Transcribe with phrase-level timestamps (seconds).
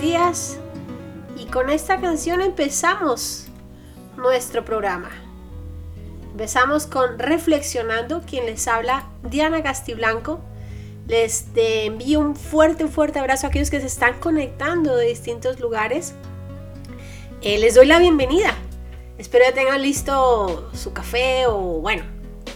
[0.00, 0.58] Días
[1.36, 3.46] y con esta canción empezamos
[4.16, 5.10] nuestro programa.
[6.30, 10.40] Empezamos con Reflexionando, quien les habla Diana Castiblanco.
[11.08, 16.14] Les envío un fuerte, fuerte abrazo a aquellos que se están conectando de distintos lugares.
[17.42, 18.54] Eh, les doy la bienvenida.
[19.18, 22.04] Espero que tengan listo su café o bueno,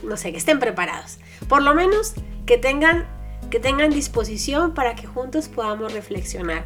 [0.02, 1.18] no sé, que estén preparados.
[1.48, 2.14] Por lo menos
[2.46, 3.06] que tengan
[3.50, 6.64] que tengan disposición para que juntos podamos reflexionar.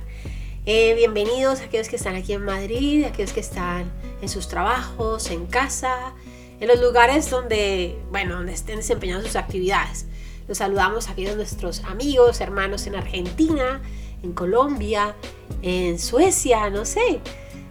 [0.66, 4.46] Eh, bienvenidos a aquellos que están aquí en Madrid, a aquellos que están en sus
[4.46, 6.12] trabajos, en casa,
[6.60, 10.04] en los lugares donde, bueno, donde estén desempeñando sus actividades.
[10.48, 13.80] Los saludamos a aquellos nuestros amigos, hermanos en Argentina,
[14.22, 15.16] en Colombia,
[15.62, 17.20] en Suecia, no sé,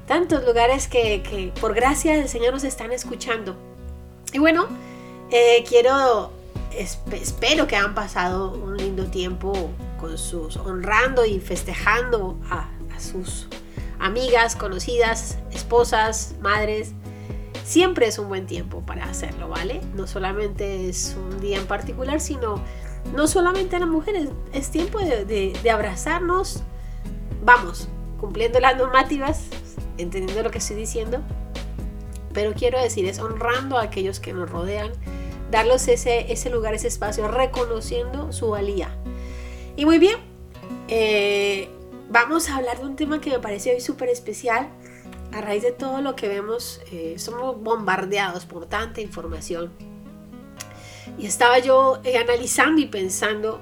[0.08, 3.56] tantos lugares que, que por gracia del Señor nos están escuchando.
[4.34, 4.66] Y bueno,
[5.30, 6.32] eh, quiero
[7.12, 12.70] espero que han pasado un lindo tiempo con sus honrando y festejando a,
[13.00, 13.48] sus
[14.00, 16.94] amigas, conocidas, esposas, madres.
[17.64, 19.82] Siempre es un buen tiempo para hacerlo, ¿vale?
[19.96, 22.62] No solamente es un día en particular, sino
[23.16, 26.64] no solamente a las mujeres, es tiempo de, abrazarnos,
[27.44, 27.88] vamos,
[28.20, 29.46] cumpliendo las normativas,
[29.98, 31.22] entendiendo lo que estoy diciendo,
[32.34, 34.92] pero quiero decir, es honrando a aquellos que nos rodean,
[35.52, 38.90] darles ese, ese lugar, ese espacio, reconociendo su valía.
[39.76, 40.18] Y muy bien,
[40.88, 41.70] eh,
[42.10, 44.70] vamos a hablar de un tema que me parece hoy súper especial.
[45.32, 49.72] A raíz de todo lo que vemos, eh, somos bombardeados por tanta información.
[51.18, 53.62] Y estaba yo eh, analizando y pensando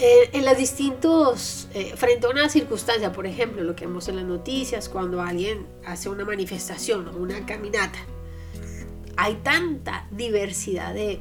[0.00, 4.88] en las distintos, frente a una circunstancia, por ejemplo, lo que vemos en las noticias,
[4.88, 7.98] cuando alguien hace una manifestación o una caminata
[9.20, 11.20] hay tanta diversidad de,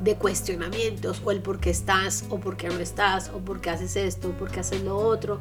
[0.00, 3.70] de cuestionamientos, o el por qué estás, o por qué no estás, o por qué
[3.70, 5.40] haces esto, o por qué haces lo otro.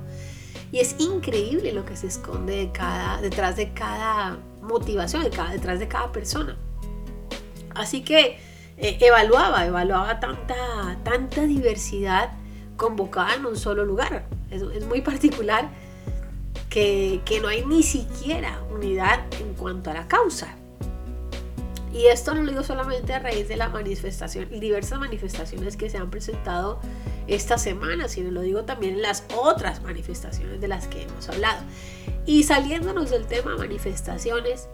[0.72, 2.72] Y es increíble lo que se esconde
[3.22, 6.58] detrás de cada motivación, detrás de cada persona.
[7.74, 8.40] Así que
[8.78, 12.32] eh, evaluaba, evaluaba tanta, tanta diversidad
[12.78, 14.26] convocada en un solo lugar.
[14.50, 15.70] Es, es muy particular
[16.70, 20.56] que, que no hay ni siquiera unidad en cuanto a la causa.
[21.96, 25.98] Y esto no lo digo solamente a raíz de la manifestación, diversas manifestaciones que se
[25.98, 26.78] han presentado
[27.26, 31.62] esta semana, sino lo digo también en las otras manifestaciones de las que hemos hablado.
[32.26, 34.68] Y saliéndonos del tema manifestaciones,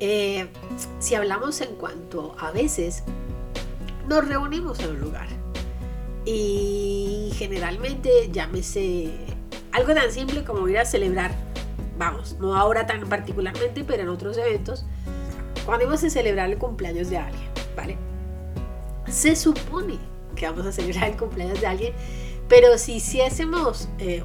[0.00, 0.48] eh,
[0.98, 3.04] si hablamos en cuanto a veces
[4.08, 5.28] nos reunimos en un lugar
[6.24, 9.12] y generalmente llámese
[9.70, 11.30] algo tan simple como ir a celebrar,
[11.96, 14.84] vamos, no ahora tan particularmente, pero en otros eventos,
[15.68, 17.46] cuando vamos a celebrar el cumpleaños de alguien,
[17.76, 17.98] ¿vale?
[19.06, 19.98] Se supone
[20.34, 21.92] que vamos a celebrar el cumpleaños de alguien,
[22.48, 24.24] pero si hiciésemos eh,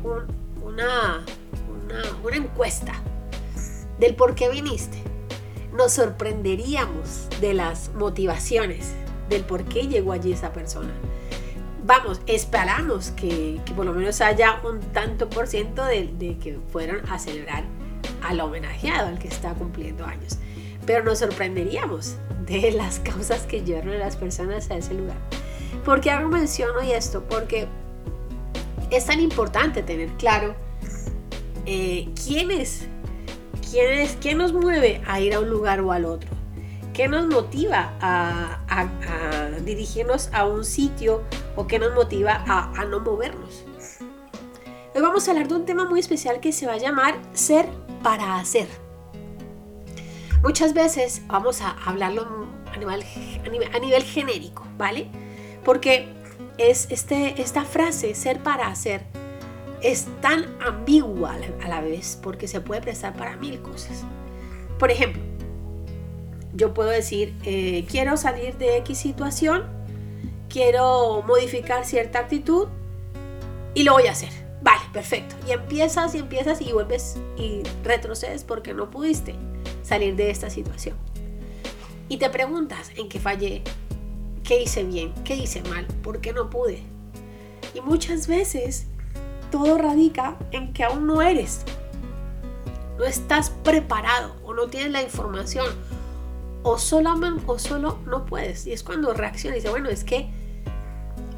[0.64, 1.26] una,
[2.24, 2.94] una, encuesta
[4.00, 4.98] del por qué viniste,
[5.74, 8.94] nos sorprenderíamos de las motivaciones,
[9.28, 10.94] del por qué llegó allí esa persona.
[11.86, 17.06] Vamos, esperamos que, por lo menos haya un tanto por ciento de, de que fueron
[17.12, 17.66] a celebrar
[18.22, 20.38] al homenajeado, al que está cumpliendo años
[20.86, 25.18] pero nos sorprenderíamos de las causas que llevan a las personas a ese lugar.
[25.86, 27.24] ¿Por qué hago mención hoy esto?
[27.28, 27.68] Porque
[28.90, 30.56] es tan importante tener claro
[31.66, 32.88] eh, quién es,
[33.70, 36.30] quién es, quién nos mueve a ir a un lugar o al otro,
[36.94, 38.60] qué nos motiva a,
[39.66, 41.24] dirigirnos a un sitio
[41.56, 43.64] o qué nos motiva a, a no movernos.
[44.96, 47.66] Hoy vamos a hablar de un tema muy especial que se va a llamar ser
[48.04, 48.83] para hacer.
[50.44, 52.28] Muchas veces vamos a hablarlo
[52.74, 55.08] a nivel, genérico, ¿vale?
[55.64, 56.10] Porque
[56.58, 59.04] es este, esta frase, ser para hacer,
[59.82, 64.04] es tan ambigua a la vez porque se puede prestar para mil cosas.
[64.78, 65.22] Por ejemplo,
[66.54, 69.64] yo puedo decir, eh, quiero salir de X situación,
[70.50, 72.68] quiero modificar cierta actitud
[73.76, 74.32] y lo voy a hacer.
[74.62, 75.36] Vale, perfecto.
[75.48, 79.36] Y empiezas y empiezas y vuelves y retrocedes porque no pudiste
[79.84, 80.98] salir de esta situación.
[82.10, 83.64] Y te preguntas en qué fallé,
[84.44, 86.82] qué hice bien, qué hice mal, por qué no pude.
[87.74, 88.88] Y muchas veces
[89.52, 91.62] todo radica en que aún no eres,
[92.98, 95.66] no estás preparado o no tienes la información
[96.64, 97.14] o solo,
[97.46, 98.68] o solo no puedes.
[98.68, 100.30] Y es cuando reacciona y dice, bueno, es que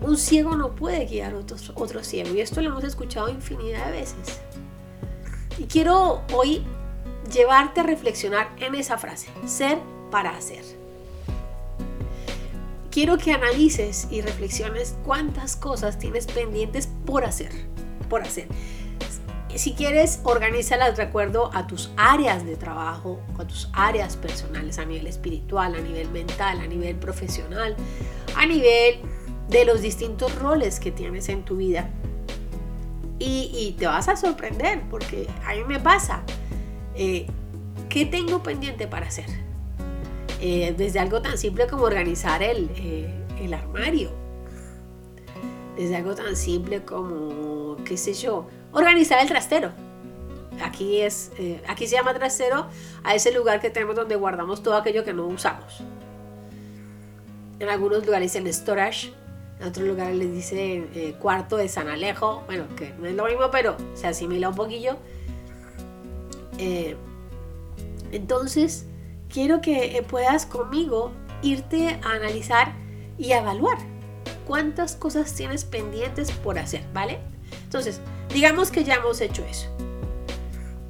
[0.02, 2.34] un ciego no puede guiar a otro, otro ciego.
[2.34, 4.42] Y esto lo hemos escuchado infinidad de veces.
[5.58, 6.64] Y quiero hoy
[7.32, 9.80] llevarte a reflexionar en esa frase, ser
[10.12, 10.64] para hacer.
[12.92, 17.52] Quiero que analices y reflexiones cuántas cosas tienes pendientes por hacer.
[18.10, 18.48] por hacer.
[19.56, 24.86] Si quieres, organízalas de acuerdo a tus áreas de trabajo, a tus áreas personales, a
[24.86, 27.76] nivel espiritual, a nivel mental, a nivel profesional,
[28.36, 29.00] a nivel
[29.48, 31.90] de los distintos roles que tienes en tu vida.
[33.18, 36.22] Y, te vas a sorprender, porque a mí me pasa.
[36.96, 37.28] Eh,
[37.90, 39.26] ¿Qué tengo pendiente para hacer?
[40.42, 44.12] Eh, desde algo tan simple como organizar el, eh, el armario.
[45.78, 49.72] Desde algo tan simple como, qué sé yo, organizar el trastero.
[50.64, 52.68] Aquí, es, eh, aquí se llama trastero
[53.04, 55.82] a ese lugar que tenemos donde guardamos todo aquello que no usamos.
[57.60, 59.14] En algunos lugares dicen storage,
[59.60, 62.44] en otros lugares les dicen eh, cuarto de San Alejo.
[62.46, 64.98] Bueno, que no es lo mismo, pero se asimila un poquillo.
[66.58, 66.96] Eh,
[68.12, 68.86] entonces,
[69.30, 71.12] quiero que puedas conmigo
[71.42, 72.74] irte a analizar
[73.18, 73.78] y evaluar
[74.46, 77.20] cuántas cosas tienes pendientes por hacer, ¿vale?
[77.64, 78.02] Entonces,
[78.34, 79.68] digamos que ya hemos hecho eso.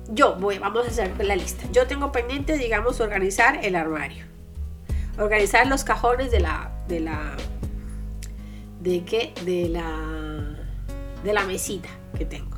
[0.09, 1.65] Yo voy, vamos a hacer la lista.
[1.71, 4.25] Yo tengo pendiente, digamos, organizar el armario.
[5.17, 7.35] Organizar los cajones de la, de la,
[8.81, 10.57] de qué, de la,
[11.23, 12.57] de la mesita que tengo.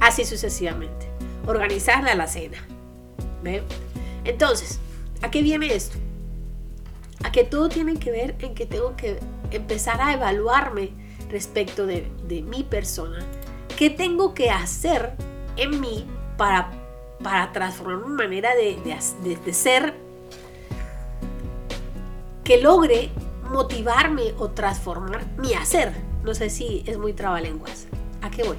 [0.00, 1.05] Así sucesivamente.
[1.46, 2.58] Organizar la alacena.
[3.42, 3.62] ¿Ve?
[4.24, 4.80] Entonces,
[5.22, 5.96] ¿a qué viene esto?
[7.22, 9.18] A que todo tiene que ver en que tengo que
[9.50, 10.90] empezar a evaluarme
[11.30, 12.10] respecto de,
[12.46, 13.24] mi persona,
[13.76, 15.12] qué tengo que hacer
[15.56, 16.06] en mí
[16.36, 16.70] para,
[17.22, 18.78] para transformar mi manera de,
[19.44, 19.94] de, ser
[22.44, 23.10] que logre
[23.50, 25.92] motivarme o transformar mi hacer.
[26.22, 27.86] No sé si es muy trabalenguas.
[28.22, 28.56] ¿A qué voy?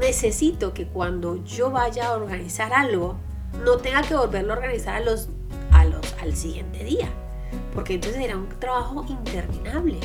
[0.00, 3.16] Necesito que cuando yo vaya a organizar algo,
[3.64, 5.28] no tenga que volverlo a organizar a los,
[5.70, 7.08] a los, al siguiente día.
[7.74, 9.98] Porque entonces será un trabajo interminable.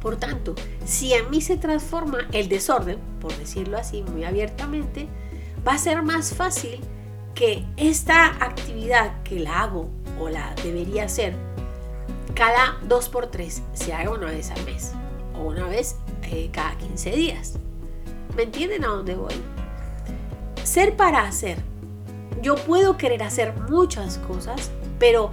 [0.00, 0.54] Por tanto,
[0.84, 5.08] si en mí se transforma el desorden, por decirlo así muy abiertamente,
[5.66, 6.80] va a ser más fácil
[7.34, 9.88] que esta actividad que la hago
[10.20, 11.34] o la debería hacer
[12.34, 14.92] cada dos por tres se haga una vez al mes
[15.34, 17.58] o una vez eh, cada 15 días.
[18.36, 19.34] ¿Me entienden a dónde voy?
[20.64, 21.58] Ser para hacer.
[22.40, 25.30] Yo puedo querer hacer muchas cosas, pero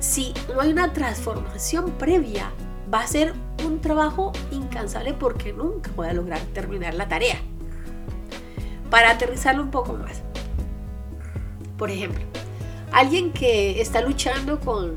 [0.00, 2.52] si no hay una transformación previa,
[2.92, 3.32] va a ser
[3.64, 7.36] un trabajo incansable porque nunca voy a lograr terminar la tarea.
[8.90, 10.22] Para aterrizarlo un poco más.
[11.78, 12.24] Por ejemplo,
[12.92, 14.96] alguien que está luchando con,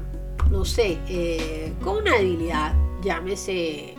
[0.49, 3.95] no sé, eh, con una debilidad, llámese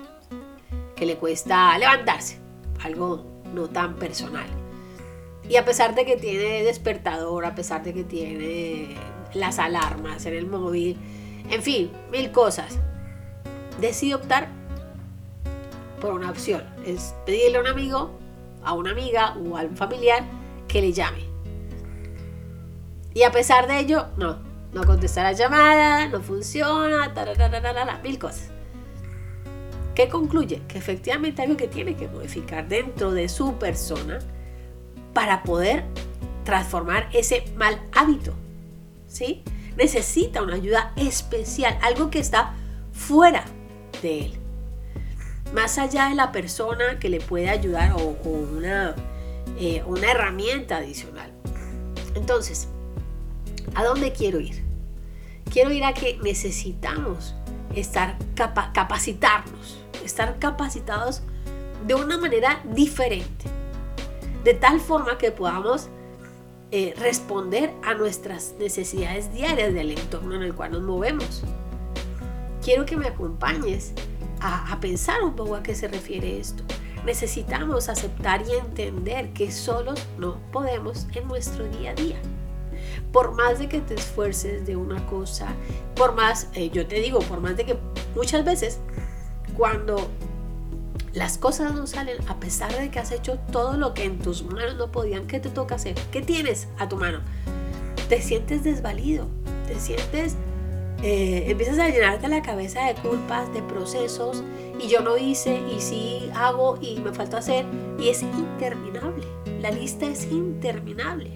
[0.97, 2.44] que le cuesta levantarse,
[2.85, 4.47] algo no tan personal.
[5.49, 8.97] Y a pesar de que tiene despertador, a pesar de que tiene
[9.35, 10.97] las alarmas en el móvil,
[11.51, 12.79] en fin, mil cosas,
[13.81, 14.49] decide optar
[16.01, 16.63] por una opción.
[16.87, 18.19] Es pedirle a un amigo,
[18.63, 20.25] a una amiga o a un familiar
[20.69, 21.25] que le llame.
[23.13, 24.39] Y a pesar de ello, no,
[24.73, 27.13] no contesta la llamada, no funciona,
[28.03, 28.54] mil cosas.
[29.95, 30.61] ¿Qué concluye?
[30.67, 34.19] Que efectivamente hay algo que tiene que modificar dentro de su persona
[35.13, 35.85] para poder
[36.45, 38.35] transformar ese mal hábito.
[39.07, 39.43] ¿Sí?
[39.77, 42.55] Necesita una ayuda especial, algo que está
[42.93, 43.45] fuera
[44.03, 44.35] de él.
[45.53, 48.97] Más allá de la persona que le puede ayudar o, una,
[49.59, 51.31] eh, una herramienta adicional.
[52.17, 52.69] Entonces,
[53.75, 54.65] ¿a dónde quiero ir?
[55.53, 57.35] Quiero ir a que necesitamos
[57.75, 61.23] estar capacitarnos, estar capacitados
[61.87, 63.47] de una manera diferente,
[64.43, 65.89] de tal forma que podamos
[66.71, 71.45] eh, responder a nuestras necesidades diarias del entorno en el cual nos movemos
[72.65, 73.93] quiero que me acompañes
[74.41, 76.63] a, pensar un poco a qué se refiere esto.
[77.05, 82.17] Necesitamos aceptar y entender que solos no podemos en nuestro día a día.
[83.13, 85.49] Por más de que te esfuerces de una cosa,
[85.95, 87.79] por más, eh, yo te digo, por más de que
[88.15, 88.81] muchas veces
[89.57, 90.09] cuando
[91.13, 94.43] las cosas no salen, a pesar de que has hecho todo lo que en tus
[94.45, 95.95] manos no podían, ¿qué te toca hacer?
[96.11, 97.21] ¿Qué tienes a tu mano?
[98.09, 99.27] Te sientes desvalido,
[99.67, 100.37] te sientes
[101.07, 104.43] eh, empiezas a llenarte la cabeza de culpas, de procesos,
[104.81, 107.67] y yo no hice, y sí hago, y me falta hacer,
[107.99, 109.27] y es interminable.
[109.61, 111.31] La lista es interminable.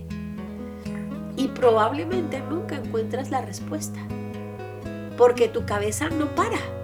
[1.37, 4.01] Y probablemente nunca encuentras la respuesta,
[5.19, 6.78] porque tu cabeza no para.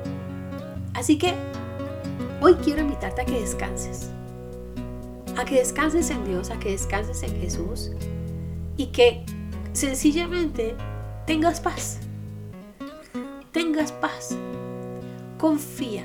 [0.94, 1.34] Así que
[2.40, 4.10] hoy quiero invitarte a que descanses,
[5.36, 7.92] a que descanses en Dios, a que descanses en Jesús,
[8.76, 9.24] y que
[9.72, 10.74] sencillamente
[11.26, 12.00] tengas paz
[13.54, 14.36] tengas paz.
[15.38, 16.04] Confía.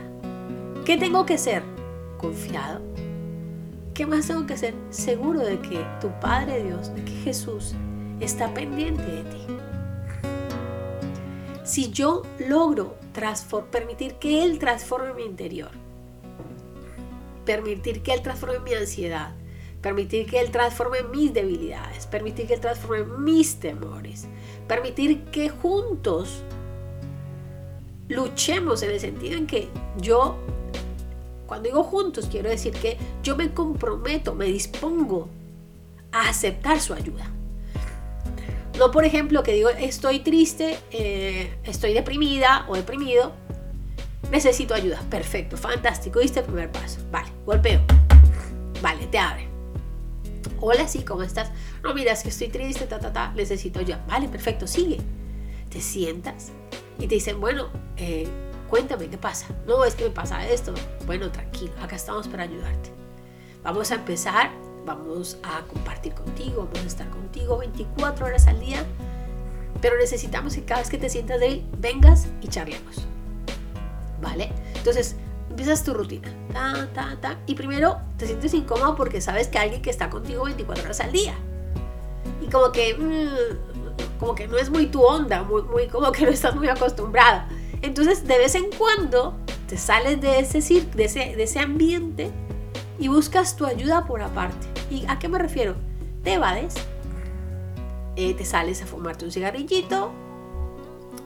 [0.85, 1.63] ¿Qué tengo que hacer?
[2.19, 2.81] confiado?
[3.93, 7.73] ¿Qué más tengo que ser seguro de que tu Padre Dios, de que Jesús
[8.19, 9.58] está pendiente de ti?
[11.69, 12.95] Si yo logro
[13.69, 15.69] permitir que Él transforme mi interior,
[17.45, 19.35] permitir que Él transforme mi ansiedad,
[19.79, 24.27] permitir que Él transforme mis debilidades, permitir que Él transforme mis temores,
[24.67, 26.41] permitir que juntos
[28.07, 30.37] luchemos en el sentido en que yo,
[31.45, 35.29] cuando digo juntos, quiero decir que yo me comprometo, me dispongo
[36.11, 37.31] a aceptar su ayuda.
[38.79, 43.33] No, por ejemplo, que digo, estoy triste, eh, estoy deprimida o deprimido,
[44.31, 45.01] necesito ayuda.
[45.09, 47.01] Perfecto, fantástico, diste el primer paso.
[47.11, 47.81] Vale, golpeo.
[48.81, 49.49] Vale, te abre.
[50.61, 51.51] Hola, sí, ¿cómo estás?
[51.83, 54.01] No, mira, es que estoy triste, ta, ta, ta, necesito ayuda.
[54.07, 55.01] Vale, perfecto, sigue.
[55.69, 56.53] Te sientas
[56.99, 57.67] y te dicen, bueno,
[57.97, 58.29] eh,
[58.69, 59.47] cuéntame qué pasa.
[59.67, 60.73] No, es que me pasa esto.
[61.05, 62.91] Bueno, tranquilo, acá estamos para ayudarte.
[63.61, 64.51] Vamos a empezar,
[64.95, 68.83] vamos a compartir contigo, vamos a estar contigo 24 horas al día,
[69.81, 73.05] pero necesitamos que cada vez que te sientas débil, vengas y charlemos.
[74.19, 74.51] ¿Vale?
[74.75, 75.15] Entonces,
[75.49, 76.27] empiezas tu rutina.
[76.51, 80.09] Ta, ta, ta, y primero te sientes incómodo porque sabes que hay alguien que está
[80.09, 81.35] contigo 24 horas al día.
[82.41, 86.25] Y como que, mm, como que no es muy tu onda, muy, muy, como que
[86.25, 87.47] no estás muy acostumbrada.
[87.83, 92.31] Entonces, de vez en cuando te sales de ese, de ese, de ese ambiente
[92.99, 94.67] y buscas tu ayuda por aparte.
[94.89, 95.75] ¿Y a qué me refiero?
[96.23, 96.75] Te evades,
[98.15, 100.11] eh, te sales a fumarte un cigarrillito,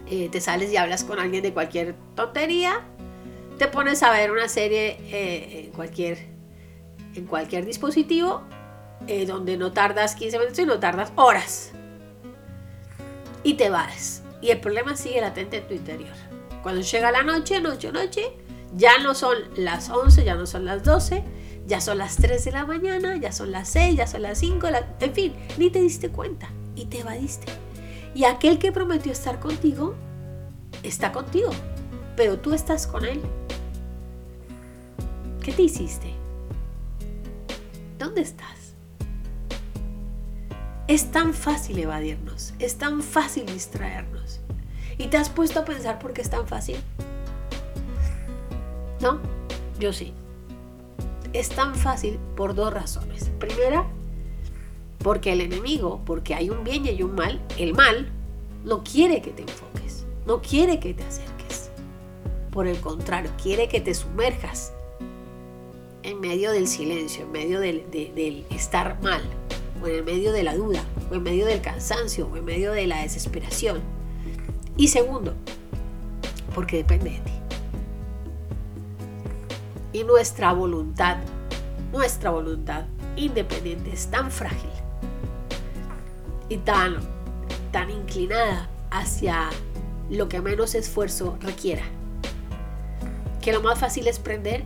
[0.10, 2.82] eh, te sales y hablas con alguien de cualquier tontería,
[3.58, 6.20] te pones a ver una serie eh, en, cualquier,
[7.16, 8.44] en cualquier dispositivo
[9.28, 11.74] donde no tardas 15 minutos y no tardas horas.
[13.44, 14.24] Y te vas.
[14.42, 16.14] Y el problema sigue latente en tu interior.
[16.62, 18.32] Cuando llega la noche, noche, noche,
[18.76, 21.24] ya no son las 11, ya no son las 12,
[21.66, 24.68] ya son las 3 de la mañana, ya son las 6, ya son las 5,
[25.00, 27.52] en fin, ni te diste cuenta y te evadiste.
[28.14, 29.96] Y aquel que prometió estar contigo,
[30.84, 31.52] está contigo,
[32.16, 33.22] pero tú estás con él.
[35.42, 36.14] ¿Qué te hiciste?
[37.98, 38.76] ¿Dónde estás?
[40.88, 44.42] Es tan fácil evadirnos, es tan fácil distraernos.
[44.98, 46.78] ¿Y te has puesto a pensar por qué es tan fácil?
[49.00, 49.20] ¿No?
[49.80, 50.14] Yo sí.
[51.34, 53.32] Es tan fácil por dos razones.
[53.40, 53.86] Primera,
[55.00, 58.10] porque el enemigo, porque hay un bien y hay un mal, el mal
[58.64, 61.72] no quiere que te enfoques, no quiere que te acerques.
[62.52, 64.74] Por el contrario, quiere que te sumerjas
[66.04, 69.22] en medio del silencio, en medio del, estar mal,
[69.82, 72.72] o en el medio de la duda, o en medio del cansancio, o en medio
[72.72, 73.82] de la desesperación.
[74.78, 75.34] Y segundo,
[76.54, 77.43] porque depende de ti.
[79.94, 81.18] Y nuestra voluntad,
[81.92, 82.86] nuestra voluntad
[83.16, 84.72] independiente es tan frágil
[86.50, 86.98] y tan,
[87.72, 89.50] tan inclinada hacia
[90.10, 91.84] lo que menos esfuerzo requiera.
[93.42, 94.64] Que lo más fácil es prender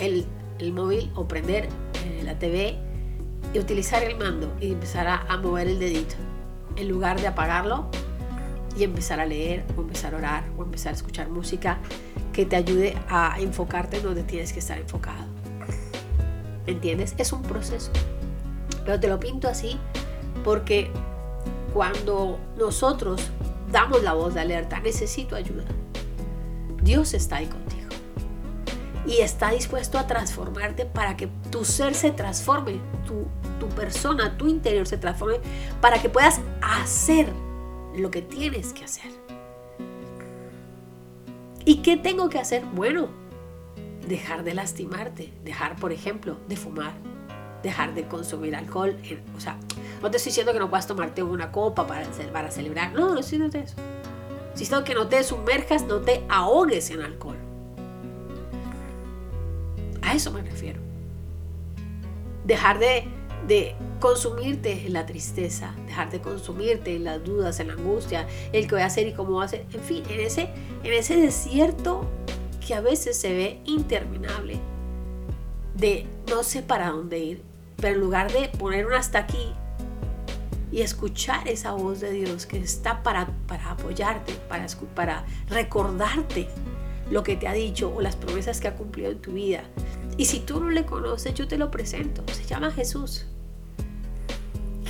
[0.00, 0.26] el,
[0.72, 1.68] móvil o prender
[2.04, 2.78] eh, la TV
[3.54, 6.16] y utilizar el mando y empezar a, a mover el dedito.
[6.76, 7.86] En lugar de apagarlo
[8.76, 11.78] y empezar a leer o empezar a orar o empezar a escuchar música
[12.36, 15.24] que te ayude a enfocarte en donde tienes que estar enfocado.
[16.66, 17.14] ¿Entiendes?
[17.16, 17.90] Es un proceso.
[18.84, 19.78] Pero te lo pinto así
[20.44, 20.90] porque
[21.72, 23.22] cuando nosotros
[23.72, 25.64] damos la voz de alerta, necesito ayuda.
[26.82, 27.88] Dios está ahí contigo.
[29.06, 33.28] Y está dispuesto a transformarte para que tu ser se transforme, tu,
[33.58, 35.40] tu persona, tu interior se transforme,
[35.80, 37.32] para que puedas hacer
[37.96, 39.15] lo que tienes que hacer.
[41.66, 42.64] ¿Y qué tengo que hacer?
[42.64, 43.08] Bueno,
[44.06, 46.92] dejar de lastimarte, dejar, por ejemplo, de fumar,
[47.64, 48.96] dejar de consumir alcohol.
[49.36, 49.58] O sea,
[50.00, 52.04] no te estoy diciendo que no puedas tomarte una copa para,
[52.52, 52.92] celebrar.
[52.92, 53.74] No, no estoy diciendo eso.
[54.56, 57.36] Diciendo que no te sumerjas, no te ahogues en alcohol.
[60.02, 60.78] A eso me refiero.
[62.44, 63.08] Dejar de,
[63.46, 68.66] de consumirte en la tristeza, dejar de consumirte en las dudas, en la angustia, el
[68.66, 69.66] que voy a hacer y cómo voy a hacer.
[69.72, 70.48] En fin, en ese,
[70.82, 72.04] en ese desierto
[72.66, 74.58] que a veces se ve interminable,
[75.76, 77.42] de no sé para dónde ir,
[77.76, 79.52] pero en lugar de poner un hasta aquí
[80.72, 86.48] y escuchar esa voz de Dios que está para, para apoyarte, para, para recordarte
[87.10, 89.62] lo que te ha dicho o las promesas que ha cumplido en tu vida.
[90.16, 92.24] Y si tú no le conoces, yo te lo presento.
[92.32, 93.26] Se llama Jesús.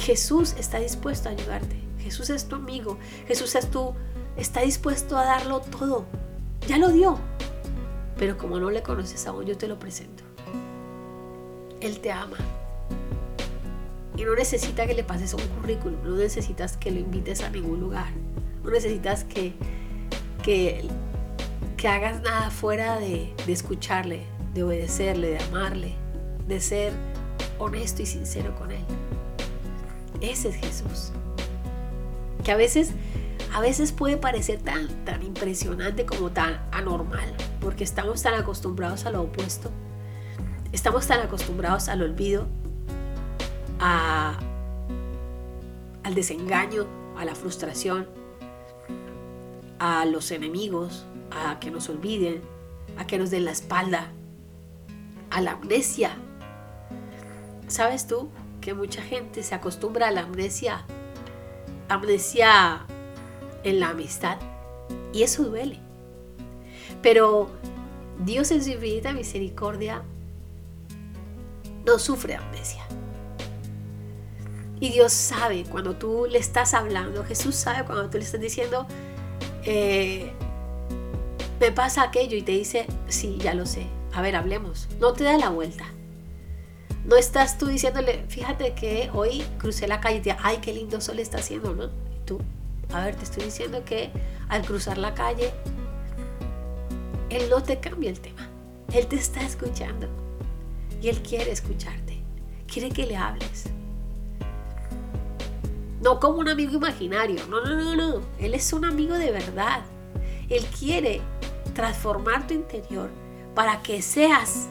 [0.07, 1.75] Jesús está dispuesto a ayudarte.
[1.99, 2.97] Jesús es tu amigo.
[3.27, 3.93] Jesús es tu,
[4.37, 6.05] está dispuesto a darlo todo.
[6.69, 7.19] Ya lo dio.
[8.17, 10.23] Pero como no le conoces aún, yo te lo presento.
[11.81, 12.37] Él te ama.
[14.17, 17.81] Y no necesita que le pases un currículum, no necesitas que lo invites a ningún
[17.81, 18.07] lugar,
[18.63, 19.55] no necesitas que,
[20.45, 20.89] que,
[21.77, 24.23] que hagas nada fuera de, de escucharle,
[24.55, 25.95] de obedecerle, de amarle,
[26.47, 26.93] de ser
[27.59, 28.85] honesto y sincero con Él.
[30.21, 31.13] Ese es Jesús.
[32.45, 32.91] Que a veces,
[33.53, 39.11] a veces puede parecer tan, tan impresionante como tan anormal, porque estamos tan acostumbrados a
[39.11, 39.71] lo opuesto.
[40.73, 42.47] Estamos tan acostumbrados al olvido,
[43.81, 44.39] a,
[46.03, 48.07] al desengaño, a la frustración,
[49.79, 52.41] a los enemigos, a que nos olviden,
[52.97, 54.13] a que nos den la espalda,
[55.31, 56.11] a la amnesia.
[57.69, 58.31] ¿Sabes tú
[58.67, 60.85] que mucha gente se acostumbra a la amnesia?
[61.89, 62.85] Amnesia
[63.63, 64.39] en la amistad.
[65.13, 65.79] Y eso duele.
[67.01, 67.49] Pero
[68.25, 70.03] Dios en su infinita misericordia
[71.85, 72.85] no sufre amnesia.
[74.81, 78.89] Y Dios sabe cuando tú le estás hablando, Jesús sabe cuando tú le estás diciendo,
[79.63, 80.33] eh,
[81.61, 84.89] me pasa aquello y te dice, sí, ya lo sé, a ver, hablemos.
[84.99, 85.85] No te da la vuelta.
[87.07, 91.01] No estás tú diciéndole, fíjate que hoy crucé la calle y te, ay, qué lindo
[91.01, 91.85] sol está haciendo, ¿no?
[91.85, 92.41] Y tú,
[92.93, 94.11] a ver, te estoy diciendo que
[94.49, 95.53] al cruzar la calle,
[97.31, 98.49] Él no te cambia el tema.
[98.93, 100.09] Él te está escuchando.
[101.01, 102.21] Y Él quiere escucharte.
[102.67, 103.67] Quiere que le hables.
[106.03, 107.47] No como un amigo imaginario.
[107.47, 108.21] No, no, no, no.
[108.41, 109.85] Él es un amigo de verdad.
[110.49, 111.21] Él quiere
[111.73, 113.11] transformar tu interior
[113.55, 114.69] para que seas,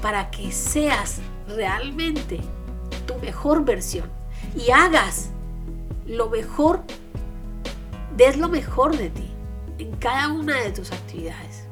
[0.00, 2.40] para que seas realmente
[3.06, 4.08] tu mejor versión
[4.56, 5.30] y hagas
[6.06, 6.80] lo mejor,
[8.16, 9.30] des lo mejor de ti
[9.78, 11.64] en cada una de tus actividades.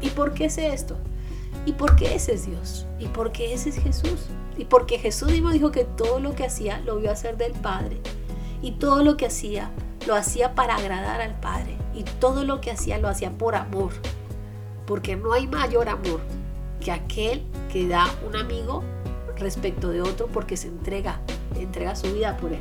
[0.00, 0.96] ¿Y por qué es esto?
[1.66, 2.86] ¿Y por qué ese es Dios?
[2.98, 4.28] ¿Y por qué ese es Jesús?
[4.56, 8.00] Y porque Jesús mismo dijo que todo lo que hacía lo vio hacer del Padre.
[8.62, 9.70] Y todo lo que hacía
[10.06, 11.76] lo hacía para agradar al Padre.
[11.94, 13.92] Y todo lo que hacía lo hacía por amor.
[14.86, 16.20] Porque no hay mayor amor
[16.80, 18.82] que aquel que da un amigo
[19.36, 21.20] respecto de otro porque se entrega,
[21.56, 22.60] entrega su vida por él.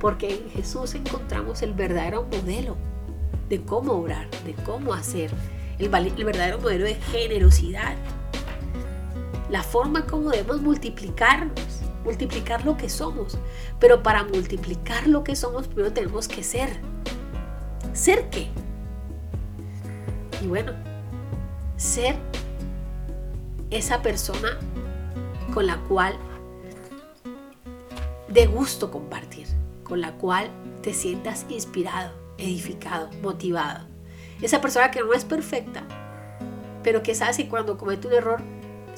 [0.00, 2.76] Porque en Jesús encontramos el verdadero modelo
[3.48, 5.30] de cómo obrar, de cómo hacer,
[5.78, 7.96] el, el verdadero modelo de generosidad,
[9.50, 13.38] la forma como debemos multiplicarnos, multiplicar lo que somos.
[13.80, 16.68] Pero para multiplicar lo que somos, primero tenemos que ser.
[17.92, 18.48] ¿Ser qué?
[20.42, 20.72] Y bueno,
[21.78, 22.16] ser
[23.70, 24.58] esa persona
[25.54, 26.14] con la cual
[28.28, 29.46] de gusto compartir,
[29.84, 30.50] con la cual
[30.82, 33.86] te sientas inspirado, edificado, motivado.
[34.42, 35.84] Esa persona que no es perfecta,
[36.82, 38.42] pero que sabe que cuando comete un error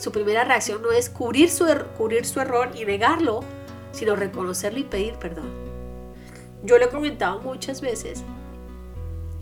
[0.01, 3.41] su primera reacción no es cubrir su, er-, cubrir su error y negarlo,
[3.93, 5.51] sino reconocerlo y pedir perdón.
[6.65, 8.25] Yo le he comentado muchas veces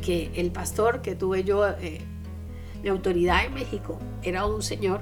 [0.05, 2.01] que el pastor que tuve yo, eh,
[2.83, 5.01] mi autoridad en México, era un señor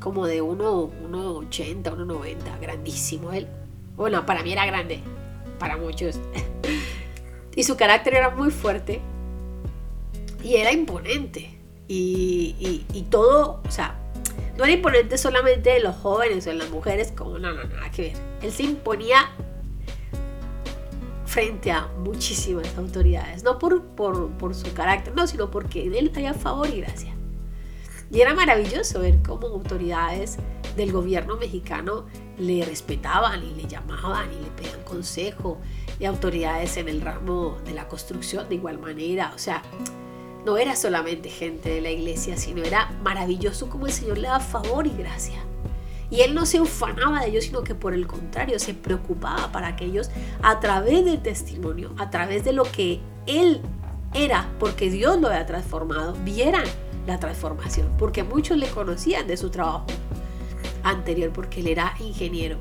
[0.00, 3.46] como de 1,80, 1,90, grandísimo él.
[3.96, 5.00] Bueno, para mí era grande,
[5.58, 6.18] para muchos.
[7.54, 9.00] y su carácter era muy fuerte
[10.42, 11.58] y era imponente.
[11.88, 13.98] Y, y todo, o sea,
[14.56, 17.90] no era imponente solamente de los jóvenes o de las mujeres, como no, no, nada
[17.90, 18.12] que ver.
[18.42, 19.30] Él se imponía
[21.32, 26.68] frente a muchísimas autoridades, no por, por, su carácter, no, sino porque él había favor
[26.68, 27.14] y gracia.
[28.10, 30.36] Y era maravilloso ver cómo autoridades
[30.76, 32.04] del gobierno mexicano
[32.36, 35.58] le respetaban y le llamaban y le pedían consejo,
[35.98, 39.62] y autoridades en el ramo de la construcción de igual manera, o sea,
[40.44, 44.38] no era solamente gente de la iglesia, sino era maravilloso como el Señor le da
[44.38, 45.42] favor y gracia.
[46.12, 49.76] Y él no se ufanaba de ellos, sino que por el contrario se preocupaba para
[49.76, 50.10] que ellos,
[50.42, 53.62] a través del testimonio, a través de lo que él
[54.12, 56.64] era, porque Dios lo había transformado, vieran
[57.06, 59.86] la transformación, porque muchos le conocían de su trabajo
[60.84, 62.58] anterior, porque él era ingeniero.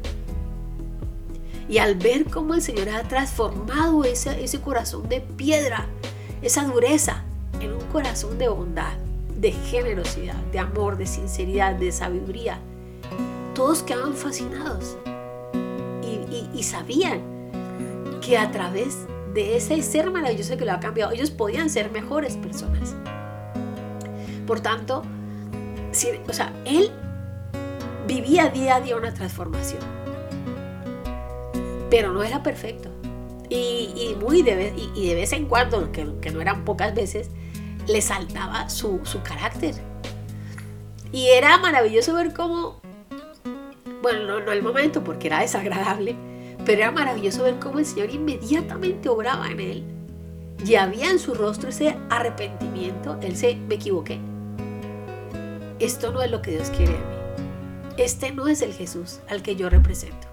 [1.67, 5.87] Y al ver cómo el Señor ha transformado ese, ese corazón de piedra,
[6.41, 7.25] esa dureza,
[7.59, 8.93] en un corazón de bondad,
[9.35, 12.61] de generosidad, de amor, de sinceridad, de sabiduría.
[13.53, 14.97] Todos quedaban fascinados
[16.53, 17.21] y, sabían
[18.21, 22.37] que a través de ese ser maravilloso que lo ha cambiado, ellos podían ser mejores
[22.37, 22.95] personas.
[24.45, 25.03] Por tanto,
[26.27, 26.91] o sea, él
[28.07, 29.81] vivía día a día una transformación,
[31.89, 32.89] pero no era perfecto.
[33.49, 37.31] Y, muy de vez, y, de vez en cuando, que no eran pocas veces,
[37.87, 39.75] le saltaba su, carácter
[41.11, 42.81] Y era maravilloso ver cómo,
[44.01, 46.15] bueno, no, no el momento porque era desagradable,
[46.65, 49.83] pero era maravilloso ver cómo el Señor inmediatamente obraba en él.
[50.65, 53.17] Y había en su rostro ese arrepentimiento.
[53.21, 54.19] Él se, me equivoqué.
[55.79, 57.05] Esto no es lo que Dios quiere de mí.
[57.97, 60.27] Este no es el Jesús al que yo represento.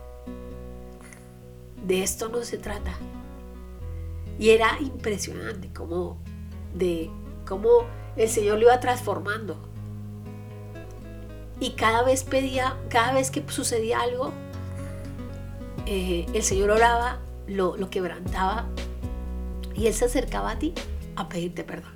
[1.87, 2.92] De esto no se trata.
[4.38, 6.18] Y era impresionante cómo,
[6.74, 7.11] de,
[7.46, 9.67] cómo el Señor lo iba transformando.
[11.60, 14.32] Y cada vez pedía, cada vez que sucedía algo,
[15.86, 18.66] eh, el Señor oraba, lo, quebrantaba
[19.74, 20.74] y Él se acercaba a ti
[21.16, 21.92] a pedirte perdón.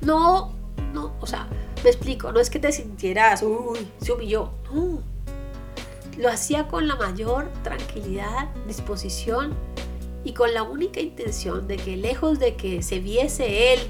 [0.00, 0.52] No,
[0.92, 1.48] no, o sea,
[1.84, 5.02] me explico, no es que te sintieras, uy, se humilló, no.
[6.16, 9.54] Lo hacía con la mayor tranquilidad, disposición
[10.24, 13.80] y con la única intención de que lejos de que se viese Él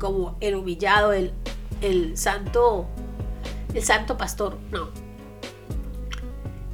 [0.00, 1.32] como el humillado, el,
[1.80, 2.86] el santo,
[3.76, 4.88] el santo pastor, no,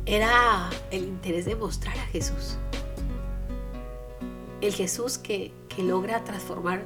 [0.07, 2.59] era el interés de mostrar a Jesús.
[4.61, 6.85] El Jesús que, logra transformar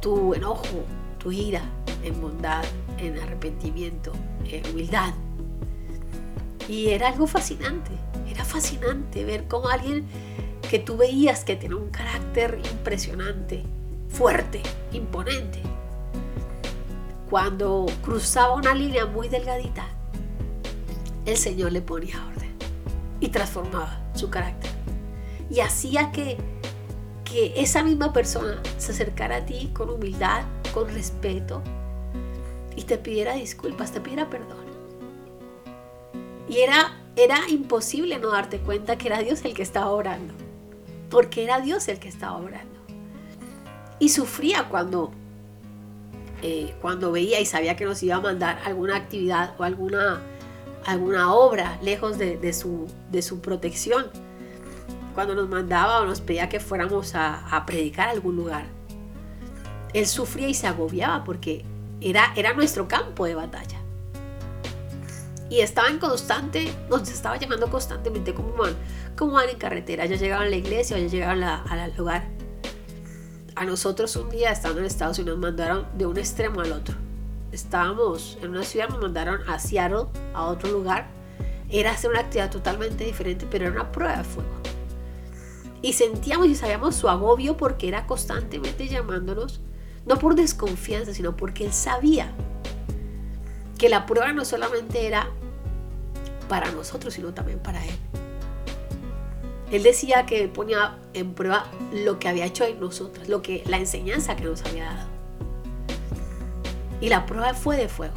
[0.00, 0.84] tu enojo,
[1.18, 1.62] tu ira
[2.04, 2.62] en bondad,
[2.98, 4.12] en arrepentimiento,
[4.44, 5.12] en humildad.
[6.68, 7.90] Y era algo fascinante,
[8.28, 10.06] era fascinante ver cómo alguien
[10.70, 13.64] que tú veías que tenía un carácter impresionante,
[14.08, 15.60] fuerte, imponente,
[17.34, 19.88] cuando cruzaba una línea muy delgadita,
[21.26, 22.54] el Señor le ponía orden
[23.18, 24.70] y transformaba su carácter.
[25.50, 26.36] Y hacía que,
[27.24, 31.60] que esa misma persona se acercara a ti con humildad, con respeto
[32.76, 34.66] y te pidiera disculpas, te pidiera perdón.
[36.48, 40.34] Y era, era imposible no darte cuenta que era Dios el que estaba orando,
[41.10, 42.78] porque era Dios el que estaba orando.
[43.98, 45.10] Y sufría cuando,
[46.42, 50.20] eh, cuando veía y sabía que nos iba a mandar alguna actividad o alguna
[50.86, 54.06] alguna obra lejos de, su, de su protección.
[55.14, 58.66] Cuando nos mandaba o nos pedía que fuéramos a, predicar a algún lugar.
[59.92, 61.64] Él sufría y se agobiaba porque
[62.00, 63.80] era, era nuestro campo de batalla.
[65.48, 68.74] Y estaba en constante, nos estaba llamando constantemente como van,
[69.16, 70.04] como van en carretera.
[70.06, 72.26] Ya llegaban a la iglesia o ya llegaban al lugar.
[73.56, 76.96] A nosotros un día, estando en Estados Unidos, mandaron de un extremo al otro
[77.54, 81.06] estábamos en una ciudad, nos mandaron a Seattle, a otro lugar.
[81.70, 84.50] Era hacer una actividad totalmente diferente, pero era una prueba de fuego.
[85.80, 89.60] Y sentíamos y sabíamos su agobio porque era constantemente llamándonos,
[90.06, 92.32] no por desconfianza, sino porque él sabía
[93.78, 95.28] que la prueba no solamente era
[96.48, 97.94] para nosotros, sino también para él.
[99.74, 103.76] Él decía que ponía en prueba lo que había hecho en nosotros, lo que la
[103.76, 105.08] enseñanza que nos había dado.
[107.00, 108.14] Y la prueba fue de fuego.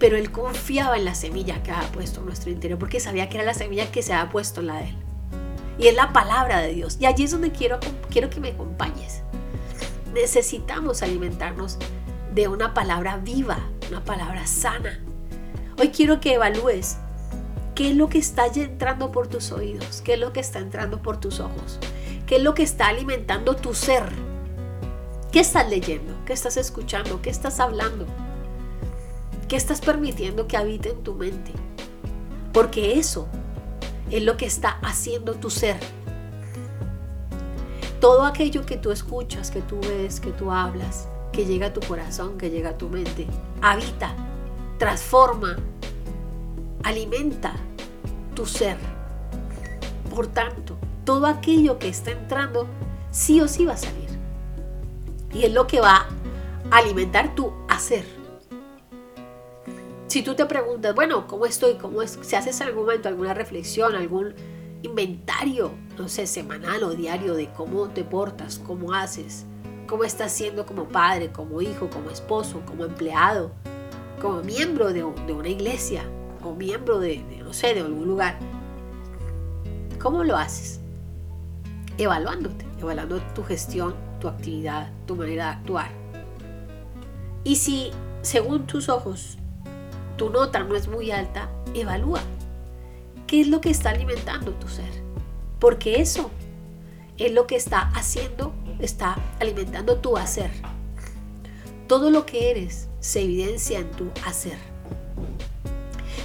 [0.00, 3.36] Pero él confiaba en la semilla que había puesto en nuestro interior, porque sabía que
[3.36, 4.96] era la semilla que se había puesto en la de él.
[5.78, 6.96] Y es la palabra de Dios.
[6.98, 7.78] Y allí es donde quiero,
[8.10, 9.22] quiero que me acompañes.
[10.12, 11.78] Necesitamos alimentarnos
[12.34, 14.98] de una palabra viva, una palabra sana.
[15.78, 16.96] Hoy quiero que evalúes
[17.80, 21.00] qué es lo que está entrando por tus oídos, qué es lo que está entrando
[21.00, 21.78] por tus ojos,
[22.26, 24.04] qué es lo que está alimentando tu ser
[25.32, 26.12] ¿Qué estás leyendo?
[26.26, 27.22] ¿Qué estás escuchando?
[27.22, 28.04] ¿Qué estás hablando?
[29.48, 31.52] ¿Qué estás permitiendo que habite en tu mente?
[32.52, 33.28] Porque eso
[34.10, 35.78] es lo que está haciendo tu ser.
[37.98, 41.80] Todo aquello que tú escuchas, que tú ves, que tú hablas, que llega a tu
[41.80, 43.26] corazón, que llega a tu mente,
[43.62, 44.14] habita,
[44.78, 45.56] transforma,
[46.82, 47.54] alimenta
[48.34, 48.76] tu ser.
[50.14, 52.66] Por tanto, todo aquello que está entrando,
[53.10, 54.08] sí o sí va a salir.
[55.32, 56.06] Y es lo que va
[56.70, 58.04] a alimentar tu hacer.
[60.08, 61.74] Si tú te preguntas, bueno, ¿cómo estoy?
[61.74, 62.18] ¿Cómo es?
[62.22, 64.34] Si haces algún momento alguna reflexión, algún
[64.82, 69.44] inventario, no sé, semanal o diario de cómo te portas, cómo haces,
[69.86, 73.52] cómo estás siendo como padre, como hijo, como esposo, como empleado,
[74.20, 76.04] como miembro de, una iglesia
[76.44, 78.38] o miembro de, no sé, de algún lugar.
[80.00, 80.80] ¿Cómo lo haces?
[81.98, 85.90] Evaluándote, evaluando tu gestión tu actividad, tu manera de actuar.
[87.42, 87.90] Y si,
[88.22, 89.38] según tus ojos,
[90.16, 92.20] tu nota no es muy alta, evalúa
[93.26, 94.90] qué es lo que está alimentando tu ser.
[95.58, 96.30] Porque eso
[97.16, 100.50] es lo que está haciendo, está alimentando tu hacer.
[101.88, 104.58] Todo lo que eres se evidencia en tu hacer.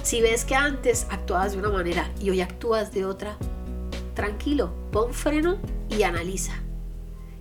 [0.06, 3.36] Si ves que antes actuabas de una manera y hoy actúas de otra,
[4.14, 6.52] tranquilo, pon freno y analiza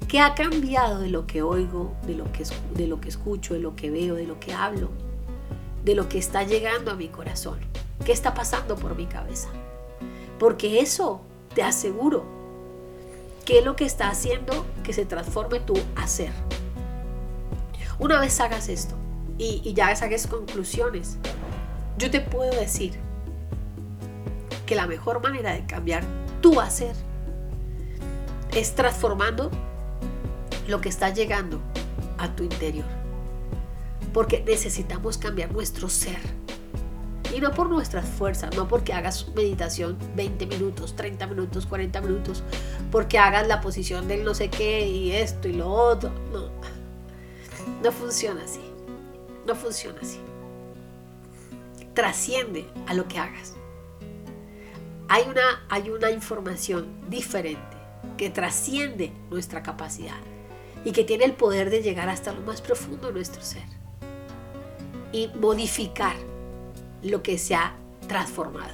[0.08, 3.60] ¿Qué ha cambiado de lo que oigo, de lo que, de lo que escucho, de
[3.60, 4.90] lo que veo, de lo que hablo,
[5.84, 7.60] de lo que está llegando a mi corazón?
[8.04, 9.50] ¿Qué está pasando por mi cabeza?
[10.40, 11.22] Porque eso,
[11.54, 12.26] te aseguro,
[13.46, 16.32] que es lo que está haciendo que se transforme tu hacer.
[18.00, 18.96] Una vez hagas esto
[19.38, 21.20] y, ya saques conclusiones,
[21.98, 23.00] yo te puedo decir
[24.66, 26.04] que la mejor manera de cambiar
[26.42, 26.96] tu hacer
[28.54, 29.52] es transformando
[30.68, 31.62] lo que está llegando
[32.18, 32.86] a tu interior.
[34.14, 36.20] Porque necesitamos cambiar nuestro ser.
[37.36, 42.44] Y no por nuestras fuerzas, no porque hagas meditación 20 minutos, 30 minutos, 40 minutos,
[42.92, 46.12] porque hagas la posición del no sé qué y esto y lo otro.
[46.32, 46.50] No,
[47.84, 48.62] no funciona así.
[49.46, 50.20] No funciona así.
[51.96, 53.56] Trasciende a lo que hagas.
[55.08, 57.78] Hay una, hay una información diferente
[58.18, 60.20] que trasciende nuestra capacidad
[60.84, 63.64] y que tiene el poder de llegar hasta lo más profundo de nuestro ser
[65.14, 66.18] y modificar
[67.02, 67.76] lo que se ha
[68.10, 68.74] transformado.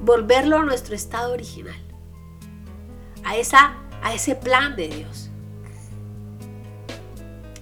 [0.00, 1.80] Volverlo a nuestro estado original,
[3.22, 5.30] a, esa, a ese plan de Dios.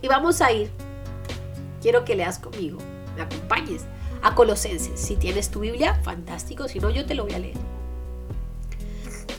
[0.00, 0.70] Y vamos a ir,
[1.82, 2.78] quiero que leas conmigo,
[3.16, 3.85] me acompañes
[4.22, 5.00] a Colosenses.
[5.00, 7.56] Si tienes tu Biblia, fantástico, si no yo te lo voy a leer.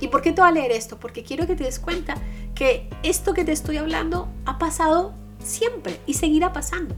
[0.01, 0.99] ¿Y por qué te voy a leer esto?
[0.99, 2.15] Porque quiero que te des cuenta
[2.55, 6.95] que esto que te estoy hablando ha pasado siempre y seguirá pasando.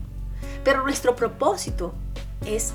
[0.63, 1.93] Pero nuestro propósito
[2.45, 2.73] es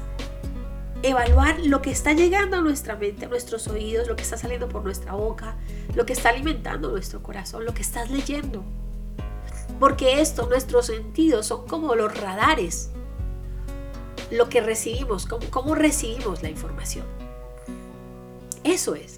[1.03, 4.69] evaluar lo que está llegando a nuestra mente, a nuestros oídos, lo que está saliendo
[4.69, 5.57] por nuestra boca,
[5.95, 8.63] lo que está alimentando nuestro corazón, lo que estás leyendo.
[9.79, 12.91] Porque esto, nuestros sentidos son como los radares,
[14.31, 17.07] lo que recibimos, cómo, cómo recibimos la información.
[18.65, 19.17] Eso es.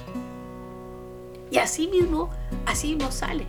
[1.51, 2.31] Y así mismo,
[2.67, 3.45] así mismo sale.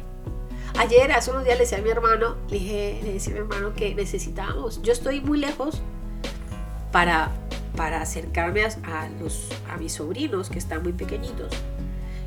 [0.78, 3.41] Ayer, hace unos días, le decía a mi hermano, le dije, le decía a mi
[3.41, 5.82] hermano que necesitábamos, yo estoy muy lejos
[6.91, 7.32] para,
[7.76, 11.54] para acercarme a, los, a mis sobrinos que están muy pequeñitos.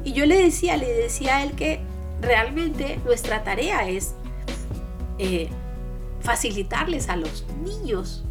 [0.05, 1.81] Y yo le decía, le decía a él que
[2.21, 4.15] realmente nuestra tarea es
[5.19, 5.49] eh,
[6.21, 8.26] facilitarles a los niños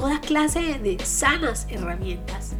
[0.00, 2.52] toda clase de sanas herramientas,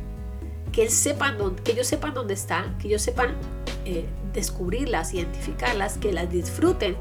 [0.72, 3.36] que, sepan dónde, ellos sepan dónde están, que ellos sepan
[3.84, 6.96] eh, descubrirlas, identificarlas, que las disfruten.